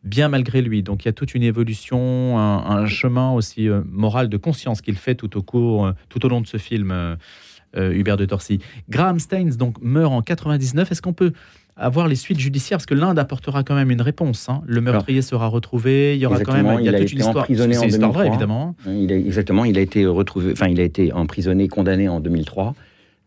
bien 0.05 0.29
malgré 0.29 0.63
lui. 0.63 0.83
Donc 0.83 1.05
il 1.05 1.09
y 1.09 1.11
a 1.11 1.13
toute 1.13 1.35
une 1.35 1.43
évolution, 1.43 2.39
un, 2.39 2.59
un 2.65 2.87
chemin 2.87 3.31
aussi 3.33 3.69
euh, 3.69 3.83
moral 3.89 4.29
de 4.29 4.37
conscience 4.37 4.81
qu'il 4.81 4.97
fait 4.97 5.15
tout 5.15 5.37
au 5.37 5.43
cours, 5.43 5.87
euh, 5.87 5.93
tout 6.09 6.25
au 6.25 6.29
long 6.29 6.41
de 6.41 6.47
ce 6.47 6.57
film. 6.57 6.91
euh, 6.91 7.17
Hubert 7.75 8.19
de 8.19 8.27
Torcy. 8.27 8.59
Graham 8.91 9.19
Staines 9.19 9.57
donc 9.57 9.81
meurt 9.81 10.13
en 10.13 10.21
99. 10.21 10.93
Est-ce 10.93 11.01
qu'on 11.01 11.15
peut 11.15 11.33
avoir 11.77 12.07
les 12.09 12.15
suites 12.17 12.39
judiciaires 12.39 12.79
parce 12.79 12.87
que 12.87 12.95
l'Inde 12.95 13.19
apportera 13.19 13.63
quand 13.65 13.75
même 13.75 13.91
une 13.91 14.03
réponse. 14.03 14.49
hein. 14.49 14.63
Le 14.67 14.81
meurtrier 14.81 15.23
sera 15.23 15.47
retrouvé. 15.47 16.15
Il 16.15 16.21
y 16.21 16.27
aura 16.27 16.41
quand 16.41 16.53
même 16.53 16.67
il 16.81 16.85
y 16.85 16.89
a 16.89 16.93
il 16.93 16.95
a 16.97 16.99
toute 17.01 17.13
une 17.13 17.19
été 17.19 17.27
histoire. 17.27 17.45
emprisonné 17.45 17.79
en 17.79 17.83
une 17.83 17.89
histoire 17.89 18.13
vraie 18.13 18.25
2003. 18.25 18.35
évidemment. 18.35 18.77
hein. 18.87 18.93
Il 18.95 19.13
a, 19.13 19.17
exactement, 19.17 19.65
il 19.65 19.79
a 19.79 19.81
été 19.81 20.05
retrouvé, 20.07 20.53
enfin, 20.53 20.69
il 20.69 20.79
a 20.81 20.85
été 20.85 21.13
emprisonné, 21.13 21.69
condamné 21.69 22.09
en 22.09 22.21
2003. 22.21 22.75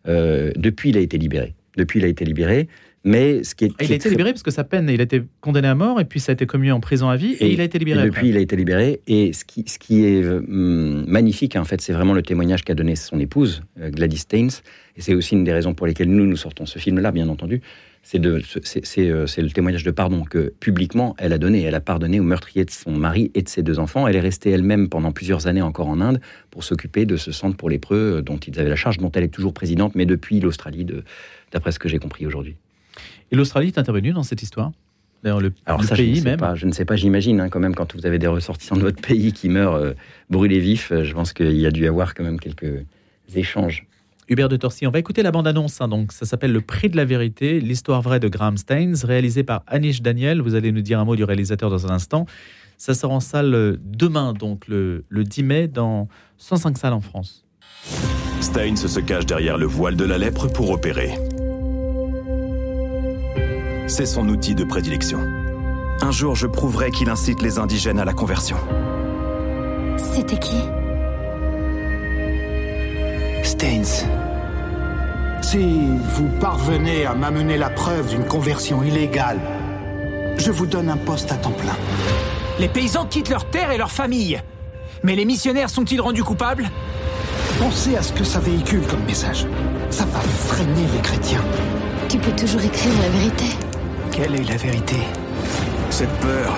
Euh, 0.08 0.52
depuis, 0.56 0.90
il 0.90 0.98
a 0.98 1.02
été 1.02 1.18
libéré. 1.18 1.56
Depuis, 1.78 2.00
il 2.00 2.06
a 2.06 2.08
été 2.08 2.24
libéré. 2.26 2.68
Mais 3.08 3.44
ce 3.44 3.54
qui 3.54 3.66
est, 3.66 3.72
Ah, 3.80 3.84
Il 3.84 3.92
a 3.92 3.96
été 3.96 4.00
très- 4.00 4.10
libéré 4.10 4.32
parce 4.32 4.42
que 4.42 4.50
sa 4.50 4.64
peine, 4.64 4.90
il 4.90 5.00
a 5.00 5.04
été 5.04 5.22
condamné 5.40 5.68
à 5.68 5.76
mort 5.76 6.00
et 6.00 6.06
puis 6.06 6.20
ça 6.20 6.32
a 6.32 6.34
été 6.34 6.48
commis 6.48 6.72
en 6.72 6.80
prison 6.80 7.08
à 7.08 7.16
vie 7.16 7.34
et, 7.40 7.46
Et- 7.48 7.54
il 7.54 7.62
a 7.62 7.64
été 7.64 7.78
libéré. 7.78 8.00
Et 8.00 8.02
après. 8.02 8.10
depuis, 8.22 8.30
il 8.30 8.38
a 8.38 8.40
été 8.40 8.56
libéré. 8.56 9.00
Et 9.06 9.32
ce 9.32 9.46
qui, 9.46 9.64
ce 9.68 9.78
qui 9.78 10.06
est 10.06 10.26
hum, 10.28 11.06
magnifique, 11.08 11.56
en 11.56 11.66
fait, 11.66 11.82
c'est 11.82 11.94
vraiment 11.94 12.14
le 12.14 12.24
témoignage 12.24 12.64
qu'a 12.64 12.74
donné 12.74 12.96
son 12.96 13.20
épouse, 13.20 13.62
euh, 13.80 13.92
Gladys 13.92 14.18
Staines. 14.18 14.50
Et 14.98 15.02
c'est 15.02 15.14
aussi 15.14 15.36
une 15.36 15.44
des 15.44 15.54
raisons 15.54 15.76
pour 15.76 15.86
lesquelles 15.86 16.10
nous, 16.10 16.26
nous 16.26 16.36
sortons 16.36 16.66
ce 16.66 16.80
film-là, 16.80 17.12
bien 17.12 17.30
entendu. 17.30 17.62
C'est 18.08 18.24
euh, 18.24 19.26
c'est 19.26 19.42
le 19.42 19.50
témoignage 19.50 19.84
de 19.84 19.90
pardon 19.90 20.26
que 20.26 20.54
publiquement 20.60 21.16
elle 21.18 21.34
a 21.34 21.40
donné. 21.40 21.64
Elle 21.64 21.74
a 21.74 21.82
pardonné 21.82 22.20
au 22.20 22.24
meurtrier 22.24 22.64
de 22.64 22.70
son 22.70 22.92
mari 22.92 23.32
et 23.34 23.42
de 23.42 23.50
ses 23.50 23.64
deux 23.64 23.80
enfants. 23.80 24.08
Elle 24.08 24.16
est 24.16 24.22
restée 24.22 24.52
elle-même 24.52 24.90
pendant 24.90 25.12
plusieurs 25.12 25.48
années 25.48 25.64
encore 25.64 25.88
en 25.88 26.00
Inde 26.00 26.22
pour 26.52 26.64
s'occuper 26.64 27.08
de 27.08 27.18
ce 27.18 27.32
centre 27.32 27.58
pour 27.58 27.68
lépreux 27.68 28.18
euh, 28.18 28.22
dont 28.22 28.38
ils 28.38 28.60
avaient 28.60 28.70
la 28.70 28.76
charge, 28.76 29.00
dont 29.00 29.12
elle 29.12 29.24
est 29.24 29.34
toujours 29.34 29.56
présidente, 29.56 29.96
mais 29.96 30.06
depuis 30.06 30.40
l'Australie, 30.40 30.86
d'après 31.52 31.72
ce 31.72 31.80
que 31.80 31.90
j'ai 31.90 31.98
compris 31.98 32.28
aujourd'hui. 32.28 32.56
Et 33.32 33.36
l'Australie 33.36 33.68
est 33.70 33.80
intervenue 33.80 34.12
dans 34.14 34.24
cette 34.24 34.44
histoire? 34.44 34.72
Le, 35.24 35.32
Alors 35.66 35.82
le 35.82 35.88
ça, 35.88 35.96
je 35.96 36.04
ne 36.04 36.08
pays 36.08 36.18
sais 36.18 36.30
même. 36.30 36.40
pas. 36.40 36.54
Je 36.54 36.68
ne 36.68 36.72
sais 36.72 36.86
pas. 36.86 36.96
J'imagine 36.96 37.40
hein, 37.42 37.50
quand 37.50 37.60
même 37.60 37.74
quand 37.74 37.96
vous 37.96 38.06
avez 38.06 38.20
des 38.20 38.28
ressortissants 38.28 38.76
de 38.76 38.82
votre 38.82 39.02
pays 39.08 39.34
qui 39.34 39.50
meurent 39.50 39.74
euh, 39.74 39.94
brûlés 40.30 40.60
vifs. 40.60 40.94
je 41.02 41.12
pense 41.14 41.34
qu'il 41.34 41.58
y 41.58 41.66
a 41.66 41.72
dû 41.72 41.86
y 41.86 41.88
avoir 41.88 42.14
quand 42.14 42.24
même 42.24 42.40
quelques 42.40 42.86
échanges. 43.34 43.88
Hubert 44.28 44.50
de 44.50 44.58
Torcy. 44.58 44.88
On 44.88 44.92
va 44.92 45.00
écouter 45.00 45.22
la 45.24 45.32
bande-annonce. 45.32 45.82
hein. 45.82 45.88
donc, 45.88 46.12
ça 46.12 46.26
s'appelle 46.26 46.52
Le 46.52 46.62
Prix 46.62 46.90
de 46.90 46.98
la 46.98 47.06
vérité, 47.06 47.60
l'histoire 47.60 48.02
vraie 48.02 48.20
de 48.20 48.28
Graham 48.28 48.58
Staines, 48.58 48.96
réalisé 49.04 49.44
par 49.44 49.64
Anish 49.68 50.02
Daniel. 50.02 50.42
Vous 50.42 50.56
allez 50.56 50.72
nous 50.72 50.82
dire 50.82 51.00
un 51.00 51.06
mot 51.06 51.16
du 51.16 51.24
réalisateur 51.24 51.70
dans 51.70 51.86
un 51.88 51.92
instant. 51.92 52.26
Ça 52.78 52.94
sort 52.94 53.12
en 53.12 53.20
salle 53.20 53.54
euh, 53.54 53.78
demain, 53.82 54.34
donc 54.34 54.68
le, 54.68 55.06
le 55.10 55.24
10 55.24 55.44
mai, 55.44 55.68
dans 55.68 56.08
105 56.38 56.78
salles 56.78 56.94
en 56.94 57.02
France. 57.02 57.46
Stein 58.42 58.76
se 58.76 59.00
cache 59.00 59.26
derrière 59.26 59.58
le 59.58 59.66
voile 59.66 59.96
de 59.96 60.04
la 60.06 60.18
lèpre 60.18 60.48
pour 60.52 60.72
opérer. 60.72 61.14
C'est 63.88 64.06
son 64.06 64.28
outil 64.30 64.56
de 64.56 64.64
prédilection. 64.64 65.20
Un 66.02 66.12
jour, 66.12 66.36
je 66.36 66.48
prouverai 66.48 66.92
qu'il 66.92 67.10
incite 67.10 67.42
les 67.42 67.60
indigènes 67.60 68.00
à 68.00 68.06
la 68.06 68.14
conversion. 68.14 68.58
C'était 69.98 70.38
qui? 70.40 70.58
Staines. 73.46 73.86
Si 75.42 75.88
vous 76.16 76.28
parvenez 76.40 77.06
à 77.06 77.14
m'amener 77.14 77.58
la 77.58 77.70
preuve 77.70 78.10
d'une 78.10 78.26
conversion 78.26 78.82
illégale, 78.82 79.40
je 80.38 80.52
vous 80.52 80.66
donne 80.66 80.90
un 80.90 80.98
poste 80.98 81.32
à 81.32 81.36
temps 81.36 81.52
plein. 81.52 81.76
Les 82.60 82.68
paysans 82.68 83.06
quittent 83.06 83.30
leur 83.30 83.46
terre 83.46 83.72
et 83.72 83.78
leur 83.78 83.92
famille. 83.92 84.42
Mais 85.04 85.16
les 85.16 85.26
missionnaires 85.26 85.70
sont-ils 85.70 86.02
rendus 86.02 86.24
coupables? 86.24 86.70
Pensez 87.60 87.96
à 87.96 88.02
ce 88.02 88.14
que 88.14 88.24
ça 88.24 88.40
véhicule 88.40 88.82
comme 88.88 89.04
message. 89.04 89.46
Ça 89.92 90.06
va 90.06 90.20
freiner 90.20 90.88
les 90.94 91.02
chrétiens. 91.02 91.44
Tu 92.10 92.18
peux 92.18 92.36
toujours 92.36 92.62
écrire 92.62 92.94
la 93.02 93.10
vérité. 93.10 93.46
Quelle 94.12 94.36
est 94.36 94.50
la 94.50 94.58
vérité? 94.58 94.98
Cette 95.92 96.14
peur, 96.20 96.52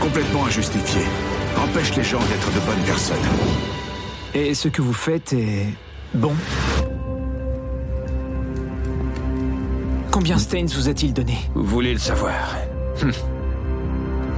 complètement 0.00 0.46
injustifiée, 0.46 1.06
empêche 1.56 1.94
les 1.96 2.04
gens 2.04 2.18
d'être 2.18 2.50
de 2.52 2.60
bonnes 2.66 2.84
personnes. 2.84 3.16
Et 4.34 4.54
ce 4.54 4.68
que 4.68 4.82
vous 4.82 4.92
faites 4.92 5.32
est 5.32 5.66
bon 6.14 6.32
Combien 10.10 10.38
Staines 10.38 10.66
vous 10.66 10.88
a-t-il 10.88 11.12
donné? 11.14 11.34
Vous 11.54 11.64
voulez 11.64 11.92
le 11.92 11.98
savoir 11.98 12.56
Hum. 13.02 13.12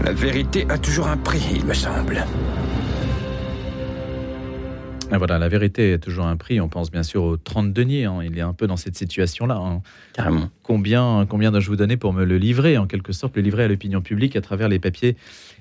La 0.04 0.12
vérité 0.12 0.66
a 0.68 0.78
toujours 0.78 1.08
un 1.08 1.16
prix, 1.16 1.42
il 1.54 1.64
me 1.64 1.74
semble. 1.74 2.24
Ah, 5.14 5.18
voilà, 5.18 5.38
la 5.38 5.48
vérité 5.48 5.92
est 5.92 5.98
toujours 5.98 6.24
un 6.26 6.36
prix. 6.36 6.60
On 6.60 6.68
pense 6.68 6.90
bien 6.90 7.02
sûr 7.02 7.22
aux 7.22 7.36
30 7.36 7.72
deniers. 7.72 8.04
hein. 8.06 8.20
Il 8.24 8.36
est 8.38 8.42
un 8.42 8.54
peu 8.54 8.66
dans 8.66 8.76
cette 8.78 8.96
situation-là. 8.96 9.56
hein. 9.56 9.82
Carrément. 10.14 10.48
Combien, 10.62 11.26
combien 11.28 11.50
dois-je 11.50 11.68
vous 11.68 11.76
donner 11.76 11.96
pour 11.96 12.12
me 12.14 12.24
le 12.24 12.38
livrer, 12.38 12.78
en 12.78 12.86
quelque 12.86 13.12
sorte, 13.12 13.36
le 13.36 13.42
livrer 13.42 13.64
à 13.64 13.68
l'opinion 13.68 14.00
publique 14.00 14.36
à 14.36 14.40
travers 14.40 14.68
les 14.68 14.78
papiers 14.78 15.16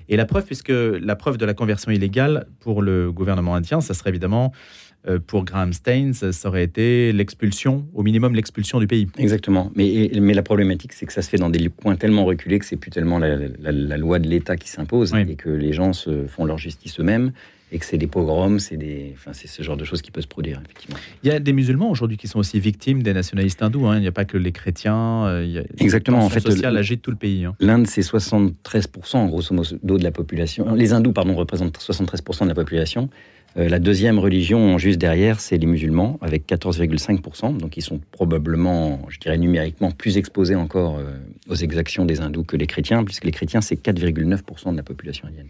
et 0.08 0.16
la 0.16 0.24
preuve, 0.24 0.44
puisque 0.44 0.70
la 0.72 1.16
preuve 1.16 1.36
de 1.36 1.44
la 1.46 1.54
conversion 1.54 1.90
illégale 1.92 2.46
pour 2.60 2.82
le 2.82 3.12
gouvernement 3.12 3.54
indien, 3.54 3.80
ça 3.80 3.92
serait 3.94 4.10
évidemment, 4.10 4.52
euh, 4.54 4.91
pour 5.26 5.44
Graham 5.44 5.72
Staines, 5.72 6.14
ça 6.14 6.48
aurait 6.48 6.62
été 6.64 7.12
l'expulsion, 7.12 7.86
au 7.94 8.02
minimum 8.02 8.34
l'expulsion 8.34 8.78
du 8.78 8.86
pays. 8.86 9.08
Exactement. 9.18 9.72
Mais, 9.74 10.10
mais 10.20 10.32
la 10.34 10.42
problématique, 10.42 10.92
c'est 10.92 11.06
que 11.06 11.12
ça 11.12 11.22
se 11.22 11.28
fait 11.28 11.38
dans 11.38 11.50
des 11.50 11.68
coins 11.68 11.96
tellement 11.96 12.24
reculés 12.24 12.58
que 12.58 12.64
c'est 12.66 12.76
plus 12.76 12.90
tellement 12.90 13.18
la, 13.18 13.36
la- 13.36 13.72
la 13.72 13.96
loi 13.96 14.18
de 14.18 14.28
l'État 14.28 14.56
qui 14.56 14.68
s'impose 14.68 15.12
Oui. 15.12 15.22
et 15.28 15.34
que 15.34 15.48
les 15.50 15.72
gens 15.72 15.92
se 15.92 16.26
font 16.26 16.44
leur 16.44 16.58
justice 16.58 17.00
eux-mêmes 17.00 17.32
et 17.74 17.78
que 17.78 17.86
c'est 17.86 17.96
des 17.96 18.06
pogroms, 18.06 18.58
c'est 18.58 18.76
des, 18.76 19.12
enfin, 19.14 19.32
c'est 19.32 19.48
ce 19.48 19.62
genre 19.62 19.78
de 19.78 19.84
choses 19.84 20.02
qui 20.02 20.10
peut 20.10 20.20
se 20.20 20.26
produire 20.26 20.60
effectivement. 20.62 20.98
Il 21.24 21.28
y 21.32 21.32
a 21.34 21.40
des 21.40 21.54
musulmans 21.54 21.90
aujourd'hui 21.90 22.18
qui 22.18 22.28
sont 22.28 22.38
aussi 22.38 22.60
victimes 22.60 23.02
des 23.02 23.14
nationalistes 23.14 23.62
hindous. 23.62 23.86
hein. 23.86 23.96
Il 23.96 24.02
n'y 24.02 24.06
a 24.08 24.12
pas 24.12 24.26
que 24.26 24.36
les 24.36 24.52
chrétiens. 24.52 25.24
euh, 25.26 25.42
il 25.44 25.52
y 25.52 25.58
a 25.58 25.62
Exactement. 25.78 26.18
En 26.24 26.28
fait, 26.28 26.40
sociale 26.40 26.74
le- 26.74 26.78
agite 26.80 27.00
tout 27.02 27.10
le 27.10 27.16
pays. 27.16 27.46
hein. 27.46 27.56
L'Inde, 27.60 27.86
c'est 27.86 28.02
73% 28.02 29.26
grosso 29.28 29.54
modo 29.54 29.98
de 29.98 30.02
la 30.04 30.10
population. 30.12 30.74
Les 30.74 30.92
hindous, 30.92 31.12
pardon, 31.12 31.34
représentent 31.34 31.78
73% 31.78 32.44
de 32.44 32.48
la 32.48 32.54
population. 32.54 33.08
Euh, 33.56 33.68
la 33.68 33.78
deuxième 33.78 34.18
religion, 34.18 34.78
juste 34.78 34.98
derrière, 34.98 35.40
c'est 35.40 35.58
les 35.58 35.66
musulmans, 35.66 36.18
avec 36.22 36.46
14,5%. 36.48 37.56
Donc, 37.58 37.76
ils 37.76 37.82
sont 37.82 38.00
probablement, 38.10 39.02
je 39.08 39.18
dirais 39.18 39.38
numériquement, 39.38 39.90
plus 39.90 40.16
exposés 40.16 40.54
encore 40.54 40.98
euh, 40.98 41.18
aux 41.48 41.54
exactions 41.54 42.04
des 42.04 42.20
hindous 42.20 42.44
que 42.44 42.56
les 42.56 42.66
chrétiens, 42.66 43.04
puisque 43.04 43.24
les 43.24 43.32
chrétiens, 43.32 43.60
c'est 43.60 43.76
4,9% 43.76 44.72
de 44.72 44.76
la 44.76 44.82
population 44.82 45.28
indienne. 45.28 45.48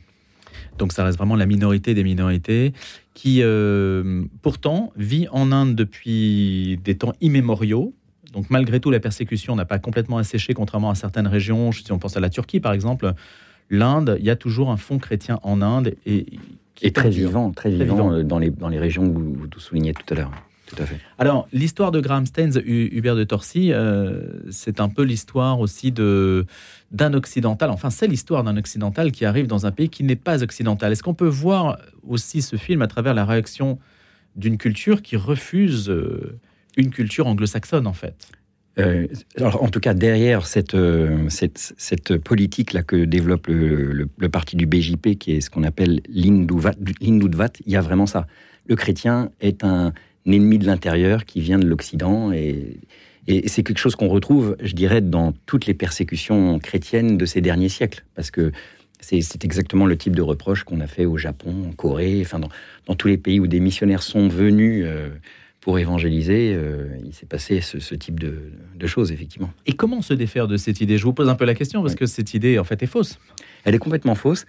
Donc 0.79 0.93
ça 0.93 1.05
reste 1.05 1.19
vraiment 1.19 1.37
la 1.37 1.47
minorité 1.47 1.95
des 1.95 2.05
minorités 2.05 2.73
qui, 3.15 3.41
euh, 3.43 4.25
pourtant, 4.41 4.93
vit 4.97 5.29
en 5.31 5.53
Inde 5.53 5.75
depuis 5.75 6.79
des 6.83 6.97
temps 6.97 7.13
immémoriaux. 7.21 7.93
Donc 8.33 8.49
malgré 8.49 8.81
tout, 8.81 8.91
la 8.91 9.01
persécution 9.01 9.55
n'a 9.55 9.67
pas 9.67 9.79
complètement 9.79 10.17
asséché, 10.17 10.55
contrairement 10.55 10.91
à 10.91 10.95
certaines 10.95 11.27
régions. 11.27 11.73
Si 11.73 11.91
on 11.93 11.99
pense 11.99 12.17
à 12.17 12.21
la 12.21 12.31
Turquie, 12.31 12.61
par 12.61 12.73
exemple, 12.73 13.13
l'Inde, 13.69 14.17
il 14.19 14.25
y 14.25 14.31
a 14.31 14.37
toujours 14.37 14.71
un 14.71 14.77
fond 14.77 14.99
chrétien 14.99 15.39
en 15.43 15.61
Inde 15.61 15.95
et 16.07 16.27
qui 16.83 16.89
Et 16.89 16.93
très 16.93 17.05
perdure. 17.05 17.29
vivant, 17.29 17.51
très 17.53 17.71
Très 17.71 17.85
vivant, 17.85 17.97
vivant. 18.09 18.13
euh, 18.13 18.23
dans 18.25 18.39
les, 18.39 18.51
dans 18.51 18.69
les 18.69 18.79
régions 18.79 19.09
que 19.09 19.17
vous, 19.19 19.35
vous 19.35 19.49
soulignez 19.61 19.95
tout 19.95 20.05
à 20.11 20.15
l'heure. 20.17 20.31
Tout 20.67 20.83
à 20.83 20.87
fait. 20.87 20.97
Alors, 21.19 21.49
l'histoire 21.53 21.91
de 21.91 22.01
Graham 22.01 22.25
Staines, 22.25 22.57
Hu- 22.65 22.89
Hubert 22.97 23.15
de 23.15 23.25
Torcy, 23.25 23.73
euh, 23.73 24.23
c'est 24.51 24.81
un 24.81 24.89
peu 24.89 25.03
l'histoire 25.03 25.61
aussi 25.61 25.93
de 25.93 26.47
d'un 26.91 27.13
occidental. 27.15 27.71
Enfin, 27.71 27.91
c'est 27.91 28.07
l'histoire 28.07 28.43
d'un 28.45 28.57
occidental 28.57 29.13
qui 29.13 29.25
arrive 29.27 29.47
dans 29.47 29.67
un 29.67 29.71
pays 29.71 29.89
qui 29.91 30.03
n'est 30.05 30.17
pas 30.17 30.43
occidental. 30.43 30.91
Est-ce 30.93 31.03
qu'on 31.03 31.15
peut 31.15 31.27
voir 31.29 31.79
aussi 32.09 32.41
ce 32.43 32.57
film 32.57 32.81
à 32.83 32.87
travers 32.87 33.13
la 33.15 33.25
réaction 33.27 33.79
d'une 34.37 34.57
culture 34.57 35.03
qui 35.03 35.17
refuse 35.17 35.91
euh, 35.91 36.39
une 36.79 36.91
culture 36.91 37.27
anglo-saxonne, 37.27 37.87
en 37.87 37.93
fait? 37.93 38.15
Euh, 38.79 39.07
alors, 39.37 39.63
en 39.63 39.69
tout 39.69 39.81
cas, 39.81 39.95
derrière 39.95 40.47
cette, 40.47 40.75
euh, 40.75 41.29
cette, 41.29 42.17
politique-là 42.19 42.83
que 42.83 43.05
développe 43.05 43.47
le, 43.49 44.29
parti 44.31 44.57
du 44.57 44.67
BJP, 44.67 45.19
qui 45.19 45.33
est 45.33 45.41
ce 45.41 45.51
qu'on 45.51 45.63
appelle 45.65 46.01
l'Hindoudvat, 46.09 47.53
il 47.67 47.73
y 47.73 47.77
a 47.77 47.81
vraiment 47.81 48.07
ça. 48.07 48.27
Le 48.67 48.77
chrétien 48.77 49.31
est 49.41 49.65
un 49.65 49.93
ennemi 50.25 50.59
de 50.59 50.67
l'intérieur 50.67 51.25
qui 51.25 51.41
vient 51.41 51.59
de 51.59 51.67
l'Occident 51.67 52.33
et, 52.33 52.79
c'est 53.47 53.63
quelque 53.63 53.79
chose 53.79 53.95
qu'on 53.95 54.09
retrouve, 54.09 54.57
je 54.61 54.75
dirais, 54.75 55.01
dans 55.01 55.33
toutes 55.47 55.67
les 55.67 55.75
persécutions 55.75 56.59
chrétiennes 56.59 57.17
de 57.17 57.25
ces 57.25 57.41
derniers 57.41 57.69
siècles. 57.69 58.05
Parce 58.17 58.33
que 58.33 58.51
c'est 58.99 59.45
exactement 59.45 59.87
le 59.87 59.97
type 59.97 60.17
de 60.17 60.23
reproche 60.23 60.65
qu'on 60.65 60.81
a 60.81 60.89
fait 60.89 61.05
au 61.05 61.17
Japon, 61.19 61.69
en 61.69 61.73
Corée, 61.73 62.21
enfin 62.23 62.41
dans, 62.41 62.49
dans 62.87 62.97
tous 62.97 63.07
les 63.07 63.19
pays 63.19 63.39
où 63.39 63.47
des 63.47 63.61
missionnaires 63.61 64.03
sont 64.03 64.27
venus 64.27 64.85
euh, 64.85 65.11
pour 65.63 65.79
évangéliser, 65.79 66.53
euh, 66.55 66.89
il 67.07 67.15
s'est 67.15 67.25
passé 67.25 67.61
ce, 67.63 67.79
ce 67.79 67.95
type 67.95 68.19
de, 68.21 68.35
de 68.77 68.87
choses, 68.87 69.13
effectivement. 69.13 69.51
Et 69.65 69.73
comment 69.75 70.03
se 70.03 70.13
défaire 70.13 70.49
de 70.49 70.57
cette 70.57 70.81
idée? 70.81 70.99
Je 70.99 71.05
vous 71.05 71.13
pose 71.15 71.29
un 71.29 71.37
peu 71.37 71.45
la 71.47 71.55
question 71.55 71.81
parce 71.83 71.95
que 71.95 72.05
cette 72.05 72.35
idée, 72.35 72.59
en 72.59 72.65
fait, 72.65 72.83
est 72.83 72.87
fausse. 72.87 73.19
Elle 73.65 73.75
est 73.77 73.79
complètement 73.79 74.17
fausse, 74.17 74.45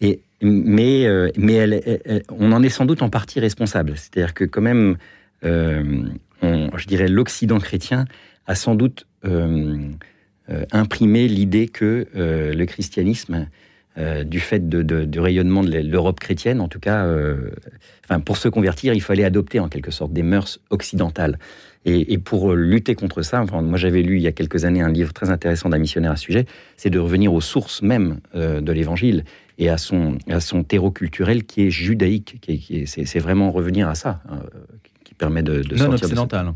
et, 0.00 0.20
mais, 0.40 1.04
euh, 1.06 1.28
mais 1.36 1.54
elle, 1.54 1.82
elle- 1.84 2.00
elle- 2.04 2.22
on 2.30 2.52
en 2.52 2.62
est 2.62 2.68
sans 2.68 2.86
doute 2.86 3.02
en 3.02 3.10
partie 3.10 3.40
responsable. 3.40 3.94
C'est-à-dire 3.96 4.34
que 4.34 4.44
quand 4.44 4.62
même, 4.62 4.96
euh, 5.44 6.04
on- 6.42 6.70
je 6.78 6.86
dirais, 6.86 7.08
l'Occident 7.08 7.58
chrétien 7.58 8.04
a 8.46 8.54
sans 8.54 8.74
doute 8.76 9.06
imprimé 10.72 11.28
l'idée 11.28 11.68
que 11.68 12.06
le 12.14 12.64
christianisme, 12.66 13.46
euh, 13.98 14.24
du 14.24 14.40
fait 14.40 14.68
de- 14.68 14.82
de- 14.82 15.04
du 15.04 15.20
rayonnement 15.20 15.62
de 15.62 15.70
l'Europe 15.78 16.18
chrétienne, 16.20 16.60
en 16.60 16.68
tout 16.68 16.80
cas, 16.80 17.04
euh, 17.04 17.50
enfin, 18.04 18.20
pour 18.20 18.36
se 18.36 18.48
convertir, 18.48 18.94
il 18.94 19.02
fallait 19.02 19.24
adopter 19.24 19.60
en 19.60 19.68
quelque 19.68 19.90
sorte 19.90 20.12
des 20.12 20.22
mœurs 20.22 20.60
occidentales. 20.70 21.38
Et, 21.84 22.12
et 22.12 22.18
pour 22.18 22.54
lutter 22.54 22.94
contre 22.94 23.22
ça, 23.22 23.42
enfin, 23.42 23.60
moi 23.60 23.76
j'avais 23.76 24.02
lu 24.02 24.16
il 24.16 24.22
y 24.22 24.28
a 24.28 24.32
quelques 24.32 24.64
années 24.64 24.80
un 24.82 24.88
livre 24.92 25.12
très 25.12 25.30
intéressant 25.30 25.68
d'un 25.68 25.78
missionnaire 25.78 26.12
à 26.12 26.16
ce 26.16 26.22
sujet, 26.24 26.46
c'est 26.76 26.90
de 26.90 26.98
revenir 26.98 27.32
aux 27.34 27.40
sources 27.40 27.82
même 27.82 28.20
euh, 28.34 28.60
de 28.60 28.72
l'Évangile 28.72 29.24
et 29.58 29.68
à 29.68 29.78
son, 29.78 30.16
à 30.30 30.38
son 30.40 30.62
terreau 30.62 30.90
culturel 30.92 31.44
qui 31.44 31.66
est 31.66 31.70
judaïque. 31.70 32.38
Qui 32.40 32.58
qui 32.58 32.86
c'est, 32.86 33.18
vraiment 33.18 33.50
revenir 33.50 33.88
à 33.88 33.94
ça 33.96 34.22
euh, 34.30 34.36
qui- 35.04 35.14
permet 35.14 35.42
de, 35.42 35.60
de 35.62 35.74
non 35.76 35.84
sortir 35.90 36.08
de 36.08 36.12
occidental. 36.14 36.52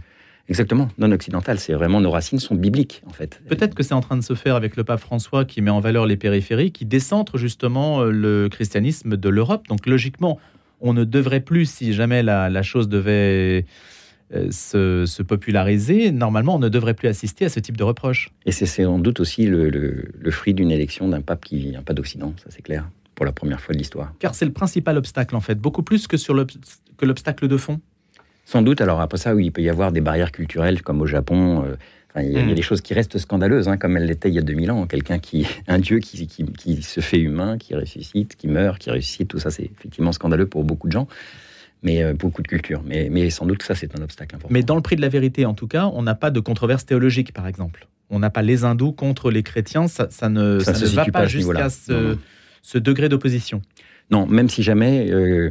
Exactement, 0.49 0.89
non 0.99 1.11
occidental. 1.13 1.59
C'est 1.59 1.73
vraiment 1.73 2.01
nos 2.01 2.11
racines 2.11 2.39
sont 2.39 2.55
bibliques 2.55 3.03
en 3.07 3.11
fait. 3.13 3.41
Peut-être 3.49 3.75
que 3.75 3.83
c'est 3.83 3.95
en 3.95 4.01
train 4.01 4.17
de 4.17 4.23
se 4.23 4.35
faire 4.35 4.55
avec 4.55 4.77
le 4.77 4.85
pape 4.85 5.01
François 5.01 5.45
qui 5.45 5.61
met 5.61 5.71
en 5.71 5.81
valeur 5.81 6.07
les 6.07 6.17
périphéries, 6.17 6.71
qui 6.71 6.85
décentre 6.87 7.37
justement 7.37 8.01
euh, 8.03 8.11
le 8.11 8.49
christianisme 8.49 9.17
de 9.17 9.29
l'Europe. 9.29 9.67
Donc 9.69 9.87
logiquement, 9.87 10.39
on 10.81 10.93
ne 10.93 11.05
devrait 11.05 11.41
plus, 11.41 11.69
si 11.69 11.93
jamais 11.93 12.23
la, 12.23 12.49
la 12.49 12.63
chose 12.63 12.89
devait 12.89 13.65
euh, 14.35 14.49
se, 14.51 15.05
se 15.07 15.23
populariser, 15.23 16.13
normalement, 16.13 16.55
on 16.57 16.59
ne 16.61 16.69
devrait 16.69 16.95
plus 16.95 17.09
assister 17.09 17.45
à 17.47 17.49
ce 17.49 17.59
type 17.59 17.77
de 17.77 17.83
reproches. 17.85 18.31
Et 18.45 18.53
c'est, 18.53 18.67
sans 18.67 18.99
doute 19.01 19.19
aussi 19.21 19.47
le, 19.47 19.69
le- 19.71 20.05
le 20.17 20.31
fruit 20.31 20.55
d'une 20.55 20.71
élection 20.71 21.09
d'un 21.09 21.23
pape 21.23 21.45
qui 21.45 21.59
vient 21.59 21.83
pas 21.83 21.93
d'Occident, 21.95 22.35
ça 22.37 22.51
c'est 22.51 22.63
clair, 22.63 22.89
pour 23.15 23.25
la 23.27 23.33
première 23.33 23.61
fois 23.61 23.73
de 23.73 23.79
l'histoire. 23.79 24.13
Car 24.21 24.35
c'est 24.35 24.45
le 24.45 24.53
principal 24.53 24.97
obstacle, 24.97 25.35
en 25.35 25.41
fait, 25.41 25.57
beaucoup 25.59 25.83
plus 25.83 26.07
que, 26.07 26.17
sur 26.17 26.35
l'obstacle 27.03 27.49
de 27.49 27.57
fond. 27.57 27.81
Sans 28.47 28.63
doute, 28.63 28.81
alors 28.81 29.01
après 29.01 29.19
ça, 29.19 29.35
oui, 29.35 29.47
il 29.47 29.51
peut 29.53 29.61
y 29.61 29.69
avoir 29.69 29.93
des 29.93 30.01
barrières 30.01 30.33
culturelles 30.33 30.81
comme 30.81 31.03
au 31.03 31.07
Japon. 31.07 31.65
euh, 31.65 31.75
enfin, 32.15 32.25
il, 32.25 32.33
y 32.33 32.37
a, 32.37 32.41
il 32.41 32.47
y 32.47 32.51
a 32.51 32.53
Mm. 32.53 32.55
des 32.55 32.63
choses 32.63 32.81
qui 32.81 32.95
restent 32.95 33.19
scandaleuses, 33.19 33.69
hein, 33.69 33.77
comme 33.77 33.97
elles 33.99 34.07
l'étaient 34.07 34.29
il 34.31 34.35
y 34.35 34.39
a 34.39 34.43
2000 34.43 34.71
ans. 34.71 34.87
Quelqu'un 34.87 35.19
qui, 35.19 35.47
un 35.69 35.79
dieu 35.81 35.99
qui, 35.99 36.27
qui, 36.29 36.45
qui 36.45 36.81
se 36.83 37.01
fait 37.01 37.19
humain, 37.19 37.59
qui 37.59 37.75
ressuscite, 37.75 38.37
qui 38.37 38.47
meurt, 38.49 38.79
qui 38.79 38.91
ressuscite, 38.91 39.29
tout 39.29 39.39
ça, 39.41 39.51
c'est 39.51 39.65
effectivement 39.65 40.13
scandaleux 40.13 40.47
pour 40.47 40.63
beaucoup 40.65 40.87
de 40.87 40.93
gens, 40.93 41.09
mais 41.83 42.03
euh, 42.05 42.15
beaucoup 42.15 42.41
de 42.41 42.49
cultures. 42.49 42.83
Mais, 42.87 43.09
mais 43.11 43.29
sans 43.31 43.47
doute, 43.47 43.63
ça, 43.65 43.75
c'est 43.75 43.99
un 43.99 44.03
obstacle 44.03 44.37
important. 44.37 44.55
Mais 44.55 44.63
dans 44.63 44.77
le 44.77 44.83
prix 44.83 44.95
de 44.97 45.03
la 45.03 45.09
vérité, 45.09 45.45
en 45.45 45.55
tout 45.55 45.67
cas, 45.67 45.91
on 45.93 46.03
n'a 46.03 46.15
pas 46.15 46.31
de 46.31 46.39
controverse 46.41 46.87
théologique, 46.87 47.33
par 47.33 47.49
exemple. 47.49 47.89
On 48.11 48.21
n'a 48.21 48.31
pas 48.31 48.43
les 48.43 48.63
hindous 48.65 48.93
contre 48.93 49.33
les 49.33 49.43
chrétiens, 49.43 49.89
ça, 49.89 50.07
ça 50.11 50.29
ne, 50.29 50.61
Ça 50.61 50.73
ça 50.73 50.79
se 50.81 50.85
ne 50.85 50.91
va 50.91 51.05
pas 51.07 51.27
jusqu'à 51.27 51.69
ce 51.69 52.79
degré 52.79 53.09
d'opposition. 53.09 53.61
Non, 54.13 54.27
même 54.27 54.49
si 54.49 54.63
jamais 54.63 55.11
euh, 55.11 55.51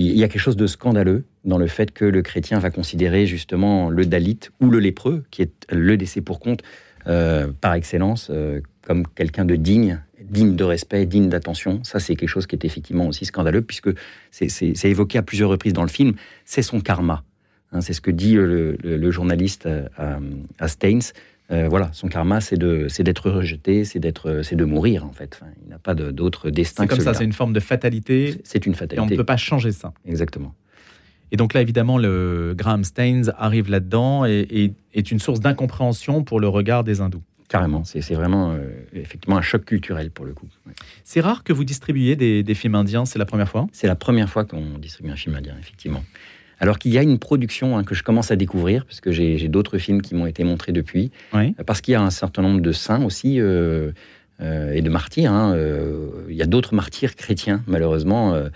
il 0.00 0.16
y 0.16 0.22
a 0.24 0.28
quelque 0.28 0.40
chose 0.40 0.56
de 0.56 0.66
scandaleux 0.66 1.24
dans 1.44 1.58
le 1.58 1.66
fait 1.66 1.90
que 1.90 2.04
le 2.04 2.22
chrétien 2.22 2.58
va 2.58 2.70
considérer 2.70 3.26
justement 3.26 3.90
le 3.90 4.06
dalit 4.06 4.38
ou 4.60 4.70
le 4.70 4.78
lépreux, 4.78 5.24
qui 5.30 5.42
est 5.42 5.66
le 5.72 5.96
décès 5.96 6.20
pour 6.20 6.38
compte 6.40 6.62
euh, 7.06 7.48
par 7.60 7.74
excellence, 7.74 8.28
euh, 8.30 8.60
comme 8.82 9.06
quelqu'un 9.08 9.44
de 9.44 9.56
digne, 9.56 10.00
digne 10.22 10.54
de 10.56 10.64
respect, 10.64 11.04
digne 11.06 11.28
d'attention. 11.28 11.82
Ça, 11.84 11.98
c'est 12.00 12.16
quelque 12.16 12.28
chose 12.28 12.46
qui 12.46 12.54
est 12.54 12.64
effectivement 12.64 13.06
aussi 13.08 13.24
scandaleux, 13.24 13.62
puisque 13.62 13.90
c'est- 14.30 14.84
évoqué 14.84 15.18
à 15.18 15.22
plusieurs 15.22 15.50
reprises 15.50 15.72
dans 15.72 15.82
le 15.82 15.88
film. 15.88 16.12
C'est 16.44 16.62
son 16.62 16.80
karma. 16.80 17.24
Hein, 17.72 17.80
c'est 17.80 17.92
ce 17.92 18.00
que 18.00 18.10
dit 18.10 18.34
le 18.34 19.10
journaliste 19.10 19.66
euh, 19.66 19.88
à, 19.96 20.18
à 20.58 20.68
Staines. 20.68 21.02
Euh, 21.50 21.66
voilà, 21.68 21.88
son 21.92 22.08
karma, 22.08 22.40
c'est 22.42 22.56
de- 22.58 22.88
c'est 22.88 23.02
d'être 23.02 23.30
rejeté, 23.30 23.84
c'est 23.84 23.98
d'être, 23.98 24.42
c'est 24.42 24.56
de 24.56 24.64
mourir 24.64 25.06
en 25.06 25.12
fait. 25.12 25.38
Enfin, 25.40 25.50
il 25.64 25.70
n'a 25.70 25.78
pas 25.78 25.94
de- 25.94 26.10
d'autre 26.10 26.50
destin 26.50 26.82
C'est 26.84 26.88
comme 26.88 27.00
ça, 27.00 27.14
c'est 27.14 27.24
une 27.24 27.32
forme 27.32 27.54
de 27.54 27.60
fatalité, 27.60 28.38
C'est 28.44 28.66
une 28.66 28.72
et 28.72 28.74
on 28.74 28.76
ne 28.76 28.76
fatalité. 28.78 29.16
peut 29.16 29.24
pas 29.24 29.38
changer 29.38 29.72
ça. 29.72 29.92
Exactement. 30.04 30.54
Et 31.32 31.36
donc 31.36 31.54
là, 31.54 31.60
évidemment, 31.62 31.96
le 31.98 32.54
Graham 32.56 32.84
Staines 32.84 33.32
arrive 33.38 33.70
là-dedans 33.70 34.24
et, 34.26 34.46
et 34.50 34.72
est 34.94 35.10
une 35.10 35.18
source 35.20 35.40
d'incompréhension 35.40 36.22
pour 36.22 36.38
le 36.40 36.48
regard 36.48 36.84
des 36.84 37.00
hindous. 37.00 37.22
Carrément. 37.48 37.82
C'est 37.84 38.02
c'est 38.02 38.14
vraiment 38.14 38.52
euh, 38.52 38.68
effectivement 38.92 39.38
un 39.38 39.42
choc 39.42 39.64
culturel 39.64 40.10
pour 40.10 40.26
le 40.26 40.34
coup. 40.34 40.48
Ouais. 40.66 40.74
C'est 41.02 41.20
rare 41.22 41.44
que 41.44 41.54
vous 41.54 41.64
distribuiez 41.64 42.14
des, 42.14 42.42
des 42.42 42.54
films 42.54 42.74
indiens, 42.74 43.06
c'est 43.06 43.18
la 43.18 43.24
première 43.24 43.48
fois? 43.48 43.66
C'est 43.72 43.86
la 43.86 43.94
première 43.96 44.28
fois 44.28 44.44
qu'on 44.44 44.76
distribue 44.78 45.10
un 45.10 45.16
film 45.16 45.34
indien, 45.34 45.54
effectivement. 45.58 46.04
Alors 46.60 46.78
qu'il 46.78 46.92
y 46.92 46.98
a 46.98 47.02
une 47.02 47.18
production 47.18 47.76
hein, 47.78 47.84
que 47.84 47.94
je 47.94 48.02
commence 48.02 48.30
à 48.30 48.36
découvrir, 48.36 48.84
parce 48.84 49.00
que 49.00 49.12
j'ai 49.12 49.48
d'autres 49.48 49.78
films 49.78 50.02
qui 50.02 50.14
m'ont 50.14 50.26
été 50.26 50.42
montrés 50.44 50.72
depuis, 50.72 51.10
Oui. 51.32 51.54
euh, 51.58 51.64
parce 51.64 51.80
qu'il 51.80 51.92
y 51.92 51.94
a 51.94 52.02
un 52.02 52.10
certain 52.10 52.42
nombre 52.42 52.60
de 52.60 52.72
saints 52.72 53.04
aussi, 53.04 53.40
euh, 53.40 53.92
euh, 54.40 54.72
et 54.72 54.82
de 54.82 54.90
martyrs. 54.90 55.32
hein, 55.32 55.52
euh, 55.54 56.08
il 56.28 56.36
y 56.36 56.42
a 56.42 56.46
d'autres 56.46 56.74
martyrs 56.74 57.14
chrétiens, 57.16 57.62
malheureusement, 57.66 58.34
euh, 58.34 58.48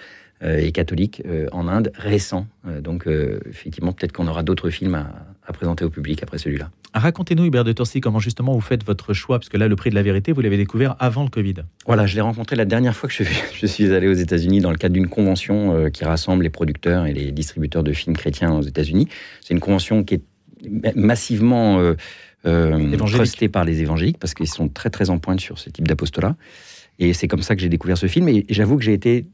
et 0.42 0.72
catholiques 0.72 1.22
euh, 1.26 1.46
en 1.52 1.68
Inde, 1.68 1.92
récents. 1.94 2.46
Donc, 2.82 3.06
euh, 3.06 3.38
effectivement, 3.48 3.92
peut-être 3.92 4.10
qu'on 4.12 4.26
aura 4.26 4.42
d'autres 4.42 4.70
films 4.70 4.96
à, 4.96 5.06
à 5.46 5.52
présenter 5.52 5.84
au 5.84 5.90
public 5.90 6.20
après 6.24 6.38
celui-là. 6.38 6.70
Racontez-nous, 6.94 7.46
Hubert 7.46 7.64
de 7.64 7.72
Torcy, 7.72 8.00
comment 8.00 8.18
justement 8.18 8.52
vous 8.52 8.60
faites 8.60 8.84
votre 8.84 9.14
choix, 9.14 9.38
parce 9.38 9.48
que 9.48 9.56
là, 9.56 9.66
le 9.66 9.76
prix 9.76 9.88
de 9.88 9.94
la 9.94 10.02
vérité, 10.02 10.32
vous 10.32 10.42
l'avez 10.42 10.58
découvert 10.58 10.94
avant 10.98 11.24
le 11.24 11.30
Covid. 11.30 11.54
Voilà, 11.86 12.06
je 12.06 12.14
l'ai 12.14 12.20
rencontré 12.20 12.54
la 12.54 12.66
dernière 12.66 12.94
fois 12.94 13.08
que 13.08 13.14
je, 13.14 13.24
je 13.54 13.66
suis 13.66 13.92
allé 13.92 14.08
aux 14.08 14.14
États-Unis 14.14 14.60
dans 14.60 14.70
le 14.70 14.76
cadre 14.76 14.92
d'une 14.92 15.08
convention 15.08 15.74
euh, 15.74 15.88
qui 15.88 16.04
rassemble 16.04 16.44
les 16.44 16.50
producteurs 16.50 17.06
et 17.06 17.14
les 17.14 17.32
distributeurs 17.32 17.82
de 17.82 17.92
films 17.92 18.16
chrétiens 18.16 18.52
aux 18.52 18.62
États-Unis. 18.62 19.08
C'est 19.40 19.54
une 19.54 19.60
convention 19.60 20.04
qui 20.04 20.16
est 20.16 20.22
massivement 20.94 21.78
euh, 21.80 21.94
euh, 22.44 22.96
trustée 22.96 23.48
par 23.48 23.64
les 23.64 23.80
évangéliques 23.80 24.18
parce 24.18 24.34
qu'ils 24.34 24.48
sont 24.48 24.68
très 24.68 24.90
très 24.90 25.10
en 25.10 25.18
pointe 25.18 25.40
sur 25.40 25.58
ce 25.58 25.70
type 25.70 25.88
d'apostolat. 25.88 26.36
Et 26.98 27.14
c'est 27.14 27.26
comme 27.26 27.42
ça 27.42 27.56
que 27.56 27.62
j'ai 27.62 27.68
découvert 27.68 27.96
ce 27.96 28.06
film. 28.06 28.28
Et 28.28 28.44
j'avoue 28.50 28.76
que 28.76 28.84
j'ai 28.84 28.92
été 28.92 29.26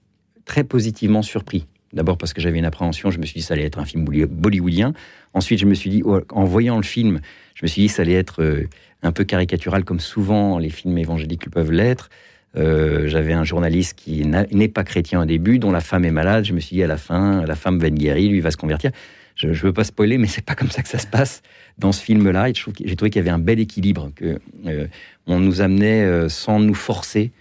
très 0.45 0.65
positivement 0.65 1.23
surpris. 1.23 1.67
D'abord 1.93 2.19
parce 2.19 2.35
que 2.35 2.41
j'avais 2.41 2.59
une 2.59 2.67
appréhension, 2.67 3.11
je 3.11 3.19
me 3.19 3.25
suis 3.25 3.41
dit 3.41 3.43
ça 3.43 3.55
allait 3.55 3.65
être 3.65 3.79
un 3.79 3.85
film 3.85 4.05
bollywoodien. 4.05 4.93
Ensuite, 5.33 5.59
je 5.59 5.67
me 5.67 5.75
suis 5.75 5.91
dit, 5.91 6.03
en 6.31 6.45
voyant 6.45 6.77
le 6.77 6.83
film, 6.83 7.21
je 7.55 7.65
me 7.65 7.69
suis 7.69 7.83
dit 7.83 7.89
ça 7.89 8.03
allait 8.03 8.15
être 8.15 8.43
euh, 8.43 8.69
un 9.03 9.13
peu 9.13 9.25
caricatural 9.25 9.85
comme 9.85 10.01
souvent 10.01 10.59
les 10.59 10.71
films 10.71 10.99
évangéliques 10.99 11.49
peuvent 11.51 11.73
l'être. 11.73 12.11
Euh, 12.57 13.09
j'avais 13.09 13.33
un 13.33 13.45
journaliste 13.45 13.99
qui 13.99 14.25
n'est 14.25 14.69
pas 14.69 14.85
chrétien 14.85 15.23
au 15.23 15.25
début, 15.25 15.59
dont 15.59 15.71
la 15.71 15.81
femme 15.81 16.05
est 16.05 16.11
malade. 16.11 16.45
Je 16.45 16.53
me 16.53 16.61
suis 16.61 16.77
dit 16.77 16.83
à 16.83 16.87
la 16.87 16.99
fin, 16.99 17.45
la 17.47 17.57
femme 17.57 17.79
va 17.79 17.87
être 17.87 17.95
guérie, 17.95 18.29
lui 18.29 18.41
va 18.41 18.51
se 18.51 18.57
convertir. 18.57 18.91
Je 19.37 19.49
ne 19.49 19.55
veux 19.55 19.73
pas 19.73 19.85
spoiler, 19.85 20.19
mais 20.19 20.27
c'est 20.29 20.45
pas 20.45 20.55
comme 20.55 20.71
ça 20.71 20.83
que 20.83 20.89
ça 20.89 20.99
se 20.99 21.07
passe 21.07 21.43
dans 21.79 21.93
ce 21.93 22.03
film-là. 22.03 22.49
J'ai 22.53 22.97
trouvé 22.97 23.11
qu'il 23.11 23.21
y 23.21 23.23
avait 23.23 23.31
un 23.31 23.39
bel 23.39 23.61
équilibre, 23.61 24.11
que 24.15 24.41
euh, 24.67 24.87
on 25.27 25.39
nous 25.39 25.63
amenait 25.63 26.29
sans 26.29 26.59
nous 26.61 26.75
forcer 26.75 27.33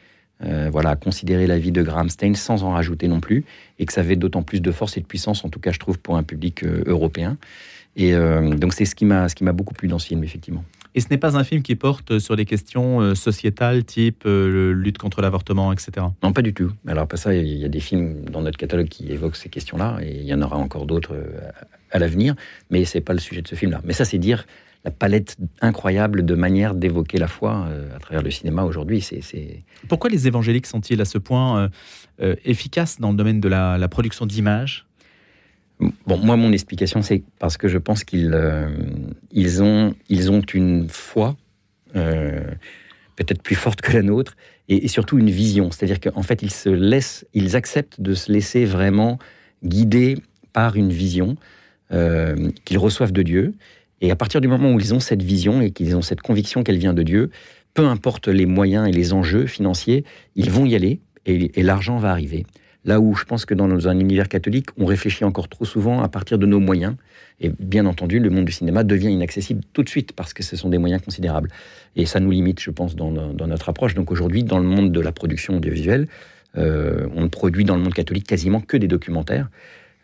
euh, 0.43 0.69
voilà, 0.71 0.95
considérer 0.95 1.47
la 1.47 1.57
vie 1.57 1.71
de 1.71 1.81
Graham 1.81 2.09
Stein 2.09 2.35
sans 2.35 2.63
en 2.63 2.71
rajouter 2.71 3.07
non 3.07 3.19
plus, 3.19 3.43
et 3.79 3.85
que 3.85 3.93
ça 3.93 4.01
avait 4.01 4.15
d'autant 4.15 4.43
plus 4.43 4.61
de 4.61 4.71
force 4.71 4.97
et 4.97 5.01
de 5.01 5.05
puissance, 5.05 5.43
en 5.43 5.49
tout 5.49 5.59
cas, 5.59 5.71
je 5.71 5.79
trouve, 5.79 5.97
pour 5.97 6.15
un 6.15 6.23
public 6.23 6.63
euh, 6.63 6.83
européen. 6.85 7.37
Et 7.95 8.13
euh, 8.13 8.55
donc, 8.55 8.73
c'est 8.73 8.85
ce 8.85 8.93
qui 8.93 9.05
m'a 9.05 9.27
beaucoup 9.53 9.73
plu 9.73 9.87
dans 9.87 9.97
ce 9.97 10.07
film, 10.07 10.23
effectivement. 10.23 10.63
Et 10.93 11.01
ce 11.01 11.07
n'est 11.09 11.17
pas 11.17 11.37
un 11.37 11.43
film 11.43 11.63
qui 11.63 11.75
porte 11.75 12.19
sur 12.19 12.35
des 12.35 12.45
questions 12.45 13.13
sociétales, 13.13 13.83
type 13.83 14.23
lutte 14.25 14.97
contre 14.97 15.21
l'avortement, 15.21 15.71
etc. 15.71 16.07
Non, 16.23 16.33
pas 16.33 16.41
du 16.41 16.55
tout. 16.55 16.71
Alors, 16.87 17.07
pas 17.07 17.17
ça, 17.17 17.35
il 17.35 17.45
y 17.45 17.65
a 17.65 17.69
des 17.69 17.79
films 17.79 18.25
dans 18.31 18.41
notre 18.41 18.57
catalogue 18.57 18.87
qui 18.87 19.11
évoquent 19.11 19.35
ces 19.35 19.49
questions-là, 19.49 19.99
et 20.01 20.15
il 20.15 20.23
y 20.23 20.33
en 20.33 20.41
aura 20.41 20.57
encore 20.57 20.87
d'autres 20.87 21.15
à 21.91 21.99
l'avenir, 21.99 22.35
mais 22.71 22.83
c'est 22.85 23.01
pas 23.01 23.13
le 23.13 23.19
sujet 23.19 23.43
de 23.43 23.47
ce 23.47 23.53
film-là. 23.53 23.81
Mais 23.83 23.93
ça, 23.93 24.05
c'est 24.05 24.17
dire 24.17 24.45
la 24.87 24.91
palette 24.91 25.35
incroyable 25.59 26.25
de 26.25 26.33
manières 26.33 26.73
d'évoquer 26.73 27.17
la 27.17 27.27
foi 27.27 27.67
euh, 27.67 27.93
à 27.93 27.99
travers 27.99 28.23
le 28.23 28.31
cinéma 28.31 28.63
aujourd'hui. 28.63 29.01
C'est, 29.01 29.65
Pourquoi 29.89 30.09
les 30.09 30.27
évangéliques 30.27 30.65
sont-ils 30.65 31.01
à 31.01 31.05
ce 31.05 31.17
point 31.17 31.59
euh, 31.59 31.69
euh, 32.21 32.35
efficaces 32.45 32.97
dans 33.01 33.11
le 33.11 33.17
domaine 33.17 33.41
de 33.41 33.49
la, 33.49 33.85
production 33.89 34.25
d'images? 34.25 34.85
Bon, 35.81 36.17
moi, 36.17 36.37
mon 36.37 36.53
explication, 36.53 37.01
c'est 37.01 37.21
parce 37.37 37.57
que 37.57 37.67
je 37.67 37.77
pense 37.77 38.05
qu'ils 38.05 38.33
ils 39.31 39.61
ont, 39.61 39.93
ils 40.07 40.31
ont 40.31 40.41
une 40.53 40.87
foi 40.87 41.35
peut-être 41.93 43.41
plus 43.41 43.55
forte 43.55 43.81
que 43.81 43.91
la 43.91 44.03
nôtre 44.03 44.37
et, 44.69 44.85
et 44.85 44.87
surtout 44.87 45.19
une 45.19 45.29
vision. 45.29 45.69
C'est-à-dire 45.69 45.99
qu'en 45.99 46.23
fait, 46.23 46.41
ils 46.43 46.53
se 46.53 46.69
laissent, 46.69 47.27
ils 47.33 47.57
acceptent 47.57 47.99
de 47.99 48.13
se 48.13 48.31
laisser 48.31 48.63
vraiment 48.63 49.19
guider 49.65 50.17
par 50.53 50.77
une 50.77 50.93
vision 50.93 51.35
qu'ils 51.89 52.77
reçoivent 52.77 53.11
de 53.11 53.23
Dieu 53.23 53.53
et 54.01 54.11
à 54.11 54.15
partir 54.15 54.41
du 54.41 54.47
moment 54.47 54.71
où 54.71 54.79
ils 54.79 54.93
ont 54.93 54.99
cette 54.99 55.23
vision 55.23 55.61
et 55.61 55.71
qu'ils 55.71 55.95
ont 55.95 56.01
cette 56.01 56.21
conviction 56.21 56.63
qu'elle 56.63 56.77
vient 56.77 56.93
de 56.93 57.03
Dieu, 57.03 57.29
peu 57.73 57.85
importe 57.85 58.27
les 58.27 58.45
moyens 58.45 58.87
et 58.87 58.91
les 58.91 59.13
enjeux 59.13 59.45
financiers, 59.45 60.03
ils 60.35 60.49
vont 60.49 60.65
y 60.65 60.75
aller 60.75 60.99
et, 61.25 61.61
l'argent 61.61 61.97
va 61.97 62.11
arriver. 62.11 62.45
Là 62.85 63.01
où 63.01 63.13
je 63.15 63.25
pense 63.25 63.45
que 63.45 63.53
dans 63.53 63.87
un 63.87 63.99
univers 63.99 64.29
catholique, 64.29 64.67
on 64.77 64.85
réfléchit 64.85 65.25
encore 65.25 65.49
trop 65.49 65.65
souvent 65.65 66.01
à 66.01 66.07
partir 66.07 66.37
de 66.37 66.45
nos 66.45 66.59
moyens. 66.59 66.95
Et 67.41 67.51
bien 67.59 67.85
entendu, 67.85 68.19
le 68.19 68.29
monde 68.29 68.45
du 68.45 68.51
cinéma 68.51 68.83
devient 68.83 69.11
inaccessible 69.11 69.61
tout 69.73 69.83
de 69.83 69.89
suite 69.89 70.13
parce 70.13 70.33
que 70.33 70.41
ce 70.41 70.55
sont 70.55 70.69
des 70.69 70.77
moyens 70.77 71.01
considérables. 71.01 71.49
Et 71.95 72.05
ça 72.05 72.19
nous 72.19 72.31
limite, 72.31 72.61
je 72.61 72.71
pense, 72.71 72.95
dans, 72.95 73.11
notre 73.11 73.69
approche. 73.69 73.93
Donc 73.93 74.09
aujourd'hui, 74.11 74.43
dans 74.43 74.59
le 74.59 74.65
monde 74.65 74.91
de 74.91 75.01
la 75.01 75.11
production 75.11 75.57
audiovisuelle, 75.57 76.07
euh, 76.57 77.07
on 77.13 77.23
ne 77.23 77.27
produit 77.27 77.65
dans 77.65 77.75
le 77.75 77.83
monde 77.83 77.93
catholique 77.93 78.25
quasiment 78.25 78.61
que 78.61 78.77
des 78.77 78.87
documentaires. 78.87 79.49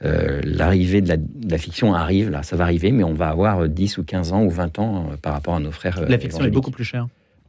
Euh, 0.05 0.41
l'arrivée 0.43 1.01
de, 1.01 1.17
la, 1.49 1.57
fiction 1.57 1.93
arrive, 1.93 2.29
là, 2.29 2.43
ça 2.43 2.55
va 2.55 2.65
arriver, 2.65 2.91
mais 2.91 3.03
on 3.03 3.13
va 3.13 3.29
avoir 3.29 3.69
10 3.69 3.97
ou 3.97 4.03
15 4.03 4.33
ans 4.33 4.43
ou 4.43 4.49
20 4.49 4.79
ans 4.79 5.07
euh, 5.11 5.17
par 5.17 5.33
rapport 5.33 5.55
à 5.55 5.59
nos 5.59 5.71
frères. 5.71 6.01
La 6.07 6.17
fiction 6.17 6.43
est 6.43 6.49
beaucoup 6.49 6.71
plus 6.71 6.83
chère. 6.83 7.07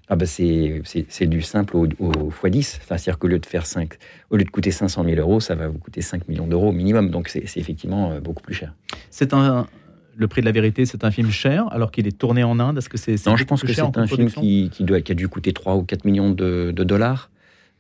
Ah 0.08 0.16
bah 0.16 0.26
c'est, 0.26 0.82
du 1.22 1.42
simple 1.42 1.76
au, 1.76 1.86
x10. 1.86 2.76
Enfin, 2.82 2.98
c'est-à-dire 2.98 3.18
qu'au 3.18 3.26
lieu 3.26 3.38
de 3.38 3.46
faire 3.46 3.64
5, 3.64 3.94
au 4.30 4.36
lieu 4.36 4.44
de 4.44 4.50
coûter 4.50 4.70
500 4.70 5.02
000 5.02 5.16
euros, 5.16 5.40
ça 5.40 5.54
va 5.54 5.66
vous 5.66 5.78
coûter 5.78 6.02
5 6.02 6.28
millions 6.28 6.46
d'euros 6.46 6.68
au 6.68 6.72
minimum. 6.72 7.08
Donc 7.08 7.28
c'est, 7.28 7.44
effectivement 7.56 8.12
euh, 8.12 8.20
beaucoup 8.20 8.42
plus 8.42 8.54
cher. 8.54 8.74
C'est 9.10 9.32
un, 9.32 9.66
le 10.14 10.28
prix 10.28 10.42
de 10.42 10.46
la 10.46 10.52
vérité, 10.52 10.84
c'est 10.84 11.04
un 11.04 11.10
film 11.10 11.30
cher, 11.30 11.66
alors 11.72 11.90
qu'il 11.90 12.06
est 12.06 12.16
tourné 12.16 12.44
en 12.44 12.60
Inde. 12.60 12.76
Est-ce 12.76 12.90
que 12.90 12.98
c'est, 12.98 13.14
Non, 13.26 13.36
je 13.36 13.44
pense 13.44 13.62
que 13.62 13.72
c'est 13.72 13.80
un 13.80 14.06
film 14.06 14.30
qui, 14.30 14.70
doit, 14.80 15.00
qui 15.00 15.12
a 15.12 15.14
dû 15.14 15.28
coûter 15.28 15.54
3 15.54 15.74
ou 15.76 15.82
4 15.82 16.04
millions 16.04 16.30
de 16.30 16.70
dollars. 16.70 17.30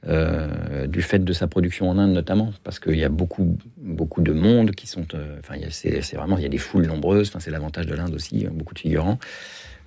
Euh, 0.06 0.86
du 0.86 1.00
fait 1.00 1.24
de 1.24 1.32
sa 1.32 1.46
production 1.46 1.88
en 1.88 1.96
Inde 1.96 2.12
notamment, 2.12 2.52
parce 2.62 2.78
qu'il 2.78 2.96
y 2.96 3.04
a 3.04 3.08
beaucoup, 3.08 3.56
beaucoup 3.78 4.20
de 4.20 4.32
monde 4.32 4.72
qui 4.72 4.86
sont. 4.86 5.06
Euh, 5.14 5.38
enfin, 5.40 5.54
c'est 5.70 6.14
vraiment, 6.14 6.36
il 6.36 6.42
y 6.42 6.46
a 6.46 6.50
des 6.50 6.58
foules 6.58 6.86
nombreuses. 6.86 7.28
Enfin, 7.28 7.40
c'est 7.40 7.50
l'avantage 7.50 7.86
de 7.86 7.94
l'Inde 7.94 8.14
aussi, 8.14 8.44
hein, 8.46 8.50
beaucoup 8.52 8.74
de 8.74 8.80
figurants. 8.80 9.18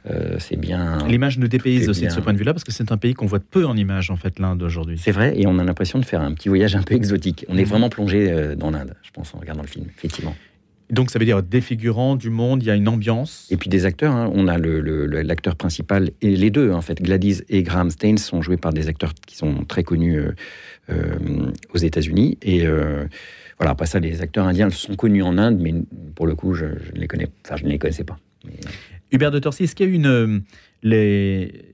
Euh, 0.09 0.37
c'est 0.39 0.55
bien. 0.55 0.97
L'image 1.07 1.37
nous 1.37 1.47
dépayse 1.47 1.87
aussi 1.87 2.05
de 2.05 2.09
ce 2.09 2.19
point 2.19 2.33
de 2.33 2.37
vue-là, 2.39 2.53
parce 2.53 2.63
que 2.63 2.71
c'est 2.71 2.91
un 2.91 2.97
pays 2.97 3.13
qu'on 3.13 3.27
voit 3.27 3.39
peu 3.39 3.65
en 3.65 3.77
image, 3.77 4.09
en 4.09 4.15
fait, 4.15 4.39
l'Inde 4.39 4.63
aujourd'hui. 4.63 4.97
C'est 4.97 5.11
vrai, 5.11 5.33
et 5.35 5.45
on 5.45 5.59
a 5.59 5.63
l'impression 5.63 5.99
de 5.99 6.05
faire 6.05 6.21
un 6.21 6.33
petit 6.33 6.49
voyage 6.49 6.75
un 6.75 6.81
peu 6.81 6.95
exotique. 6.95 7.45
On 7.47 7.57
est 7.57 7.61
mhm. 7.61 7.69
vraiment 7.69 7.89
plongé 7.89 8.55
dans 8.55 8.71
l'Inde, 8.71 8.95
je 9.03 9.11
pense, 9.11 9.35
en 9.35 9.39
regardant 9.39 9.61
le 9.61 9.67
film, 9.67 9.85
effectivement. 9.95 10.35
Donc 10.89 11.11
ça 11.11 11.19
veut 11.19 11.25
dire 11.25 11.43
des 11.43 11.59
figurants, 11.59 12.15
du 12.15 12.29
monde, 12.29 12.63
il 12.63 12.67
y 12.67 12.71
a 12.71 12.75
une 12.75 12.87
ambiance. 12.87 13.47
Et 13.51 13.57
puis 13.57 13.69
des 13.69 13.85
acteurs, 13.85 14.13
hein. 14.13 14.31
on 14.33 14.47
a 14.47 14.57
l'acteur 14.57 15.55
principal 15.55 16.11
et 16.21 16.35
les 16.35 16.49
deux 16.49 16.71
en 16.71 16.81
fait. 16.81 17.01
Gladys 17.01 17.41
et 17.49 17.61
Graham 17.61 17.89
Staines 17.89 18.17
sont 18.17 18.41
joués 18.41 18.57
par 18.57 18.71
des 18.71 18.87
acteurs 18.87 19.13
qui 19.13 19.35
sont 19.35 19.65
très 19.65 19.83
connus 19.83 20.17
euh, 20.17 20.31
euh, 20.89 21.51
aux 21.73 21.77
États-Unis. 21.77 22.37
Et 22.41 22.65
euh, 22.65 23.05
voilà, 23.57 23.71
après 23.71 23.85
ça, 23.85 23.99
les 23.99 24.21
acteurs 24.21 24.47
indiens 24.47 24.69
sont 24.69 24.95
connus 24.95 25.23
en 25.23 25.37
Inde, 25.37 25.59
mais 25.59 25.73
pour 26.15 26.25
le 26.25 26.35
coup, 26.35 26.53
je, 26.53 26.65
ne 26.65 26.99
les 26.99 27.07
connais, 27.07 27.27
enfin, 27.45 27.57
je 27.57 27.65
ne 27.65 27.69
les 27.69 27.79
connaissais 27.79 28.05
pas. 28.05 28.17
Hubert 29.11 29.31
de 29.31 29.39
Torcy, 29.39 29.65
est-ce 29.65 29.75
qu'il 29.75 29.89
y 29.89 29.91
a 29.91 29.93
une 29.93 30.43
les, 30.83 31.73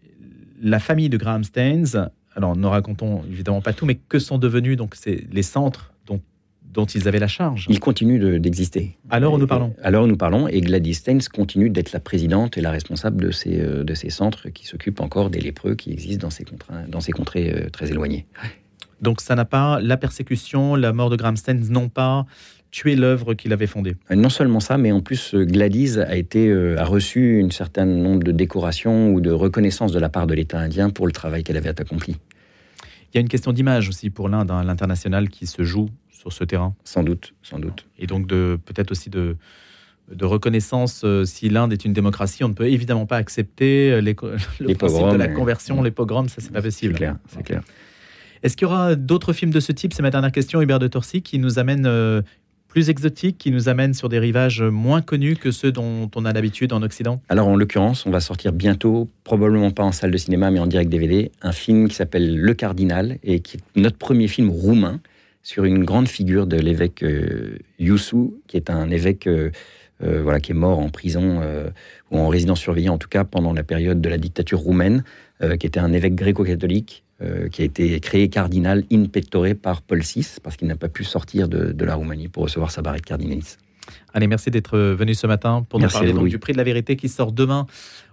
la 0.61 0.79
famille 0.79 1.09
de 1.09 1.17
Graham 1.17 1.43
Staines? 1.43 2.09
Alors, 2.35 2.55
ne 2.55 2.65
racontons 2.65 3.23
évidemment 3.29 3.61
pas 3.61 3.73
tout, 3.73 3.85
mais 3.85 3.95
que 3.95 4.17
sont 4.17 4.39
devenus 4.39 4.75
donc 4.75 4.95
les 5.05 5.43
centres 5.43 5.92
dont 6.73 6.85
ils 6.85 7.07
avaient 7.07 7.19
la 7.19 7.27
charge. 7.27 7.67
Ils 7.69 7.79
continuent 7.79 8.39
d'exister. 8.39 8.97
alors 9.09 9.37
nous 9.37 9.47
parlons. 9.47 9.73
Alors 9.81 10.07
nous 10.07 10.17
parlons, 10.17 10.47
et 10.47 10.59
Gladys 10.61 10.95
Steins 10.95 11.19
continue 11.31 11.69
d'être 11.69 11.91
la 11.91 11.99
présidente 11.99 12.57
et 12.57 12.61
la 12.61 12.71
responsable 12.71 13.25
de 13.25 13.31
ces, 13.31 13.59
euh, 13.59 13.83
de 13.83 13.93
ces 13.93 14.09
centres 14.09 14.49
qui 14.49 14.65
s'occupent 14.65 14.99
encore 14.99 15.29
des 15.29 15.39
lépreux 15.39 15.75
qui 15.75 15.91
existent 15.91 16.27
dans 16.27 16.31
ces, 16.31 16.45
dans 16.87 16.99
ces 16.99 17.11
contrées 17.11 17.53
euh, 17.53 17.69
très 17.69 17.91
éloignées. 17.91 18.25
Donc 19.01 19.21
ça 19.21 19.35
n'a 19.35 19.45
pas, 19.45 19.79
la 19.81 19.97
persécution, 19.97 20.75
la 20.75 20.93
mort 20.93 21.09
de 21.09 21.15
Graham 21.15 21.37
Steins 21.37 21.69
n'ont 21.69 21.89
pas 21.89 22.25
tué 22.71 22.95
l'œuvre 22.95 23.35
qu'il 23.35 23.53
avait 23.53 23.67
fondée. 23.67 23.95
Euh, 24.09 24.15
non 24.15 24.29
seulement 24.29 24.59
ça, 24.59 24.77
mais 24.79 24.91
en 24.91 25.01
plus 25.01 25.35
Gladys 25.35 25.99
a, 25.99 26.15
été, 26.15 26.51
a 26.51 26.85
reçu 26.85 27.43
un 27.45 27.51
certain 27.51 27.85
nombre 27.85 28.23
de 28.23 28.31
décorations 28.31 29.13
ou 29.13 29.21
de 29.21 29.29
reconnaissances 29.29 29.91
de 29.91 29.99
la 29.99 30.09
part 30.09 30.25
de 30.25 30.33
l'État 30.33 30.59
indien 30.59 30.89
pour 30.89 31.05
le 31.05 31.11
travail 31.11 31.43
qu'elle 31.43 31.57
avait 31.57 31.79
accompli. 31.79 32.15
Il 33.13 33.17
y 33.17 33.19
a 33.19 33.21
une 33.21 33.29
question 33.29 33.53
d'image 33.53 33.89
aussi 33.89 34.09
pour 34.09 34.27
l'Inde, 34.27 34.49
hein, 34.49 34.63
l'international 34.63 35.29
qui 35.29 35.45
se 35.45 35.61
joue 35.61 35.89
sur 36.23 36.31
ce 36.31 36.43
terrain. 36.45 36.73
Sans 36.85 37.03
doute, 37.03 37.33
sans 37.43 37.59
doute. 37.59 37.85
Et 37.99 38.07
donc 38.07 38.27
de 38.27 38.57
peut-être 38.65 38.91
aussi 38.91 39.09
de, 39.09 39.35
de 40.09 40.25
reconnaissance, 40.25 41.01
euh, 41.03 41.25
si 41.25 41.49
l'Inde 41.49 41.73
est 41.73 41.83
une 41.83 41.91
démocratie, 41.91 42.43
on 42.45 42.49
ne 42.49 42.53
peut 42.53 42.67
évidemment 42.67 43.05
pas 43.05 43.17
accepter 43.17 43.91
euh, 43.91 44.01
les, 44.01 44.15
le 44.59 44.67
les 44.67 44.75
principe 44.75 45.09
de 45.09 45.17
la 45.17 45.27
conversion, 45.27 45.81
les 45.81 45.91
pogroms, 45.91 46.29
ça 46.29 46.37
c'est 46.39 46.53
pas 46.53 46.61
possible. 46.61 46.93
C'est 46.93 46.97
clair, 46.97 47.17
c'est 47.27 47.43
clair. 47.43 47.61
Est-ce 48.41 48.55
qu'il 48.55 48.67
y 48.67 48.71
aura 48.71 48.95
d'autres 48.95 49.33
films 49.33 49.51
de 49.51 49.59
ce 49.59 49.71
type? 49.71 49.93
C'est 49.93 50.01
ma 50.01 50.11
dernière 50.11 50.31
question, 50.31 50.61
Hubert 50.61 50.79
de 50.79 50.87
Torcy, 50.87 51.21
qui 51.21 51.39
nous 51.39 51.59
amène 51.59 51.85
euh, 51.85 52.21
plus 52.69 52.89
exotiques, 52.89 53.37
qui 53.37 53.51
nous 53.51 53.67
amène 53.67 53.93
sur 53.93 54.07
des 54.07 54.19
rivages 54.19 54.61
moins 54.61 55.01
connus 55.01 55.35
que 55.35 55.51
ceux 55.51 55.73
dont 55.73 56.09
on 56.15 56.25
a 56.25 56.31
l'habitude 56.31 56.71
en 56.71 56.81
Occident? 56.83 57.21
Alors 57.27 57.47
en 57.49 57.57
l'occurrence, 57.57 58.05
on 58.05 58.11
va 58.11 58.21
sortir 58.21 58.53
bientôt, 58.53 59.09
probablement 59.25 59.71
pas 59.71 59.83
en 59.83 59.91
salle 59.91 60.11
de 60.11 60.17
cinéma, 60.17 60.51
mais 60.51 60.59
en 60.59 60.67
direct 60.67 60.89
DVD, 60.89 61.31
un 61.41 61.51
film 61.51 61.89
qui 61.89 61.95
s'appelle 61.95 62.37
Le 62.37 62.53
Cardinal 62.53 63.17
et 63.23 63.41
qui 63.41 63.57
est 63.57 63.79
notre 63.79 63.97
premier 63.97 64.27
film 64.27 64.49
roumain 64.49 64.99
sur 65.43 65.65
une 65.65 65.83
grande 65.83 66.07
figure 66.07 66.47
de 66.47 66.57
l'évêque 66.57 67.03
euh, 67.03 67.59
Youssou, 67.77 68.39
qui 68.47 68.55
est 68.55 68.69
un 68.69 68.89
évêque 68.89 69.27
euh, 69.27 69.51
euh, 70.01 70.23
voilà, 70.23 70.39
qui 70.39 70.51
est 70.51 70.55
mort 70.55 70.79
en 70.79 70.89
prison 70.89 71.41
ou 72.09 72.17
en 72.17 72.27
résidence 72.29 72.59
surveillée, 72.59 72.89
en 72.89 72.97
tout 72.97 73.09
cas 73.09 73.25
pendant 73.25 73.53
la 73.53 73.63
période 73.63 74.01
de 74.01 74.09
la 74.09 74.17
dictature 74.17 74.59
roumaine, 74.59 75.03
qui 75.59 75.67
était 75.67 75.79
un 75.79 75.91
évêque 75.91 76.15
gréco-catholique, 76.15 77.03
qui 77.51 77.61
a 77.61 77.65
été 77.65 77.99
créé 77.99 78.29
cardinal 78.29 78.83
in 78.91 79.05
pectore 79.05 79.47
par 79.61 79.81
Paul 79.81 80.01
VI, 80.01 80.25
parce 80.41 80.57
qu'il 80.57 80.67
n'a 80.67 80.75
pas 80.75 80.89
pu 80.89 81.03
sortir 81.03 81.47
de, 81.47 81.85
la 81.85 81.95
Roumanie 81.95 82.27
pour 82.27 82.43
recevoir 82.43 82.71
sa 82.71 82.81
barrette 82.81 83.05
cardinalis. 83.05 83.57
Allez, 84.13 84.27
merci 84.27 84.51
d'être 84.51 84.77
venu 84.77 85.13
ce 85.13 85.27
matin 85.27 85.65
pour 85.67 85.79
nous 85.79 85.87
parler 85.87 86.13
du 86.13 86.39
prix 86.39 86.53
de 86.53 86.57
la 86.57 86.63
vérité 86.63 86.95
qui 86.95 87.07
sort 87.07 87.31
demain 87.31 87.65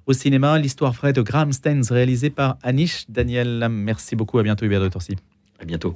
au 0.07 0.13
cinéma. 0.13 0.59
L'histoire 0.59 0.93
vraie 0.93 1.13
de 1.13 1.23
Graham 1.23 1.53
Staines, 1.53 1.85
réalisée 1.91 2.31
par 2.31 2.59
Anish 2.63 3.07
Daniel. 3.09 3.69
Merci 3.71 4.17
beaucoup, 4.17 4.39
à 4.39 4.43
bientôt 4.43 4.65
Hubert 4.65 4.81
de 4.81 4.89
Torcy. 4.89 5.17
À 5.61 5.65
bientôt. 5.65 5.95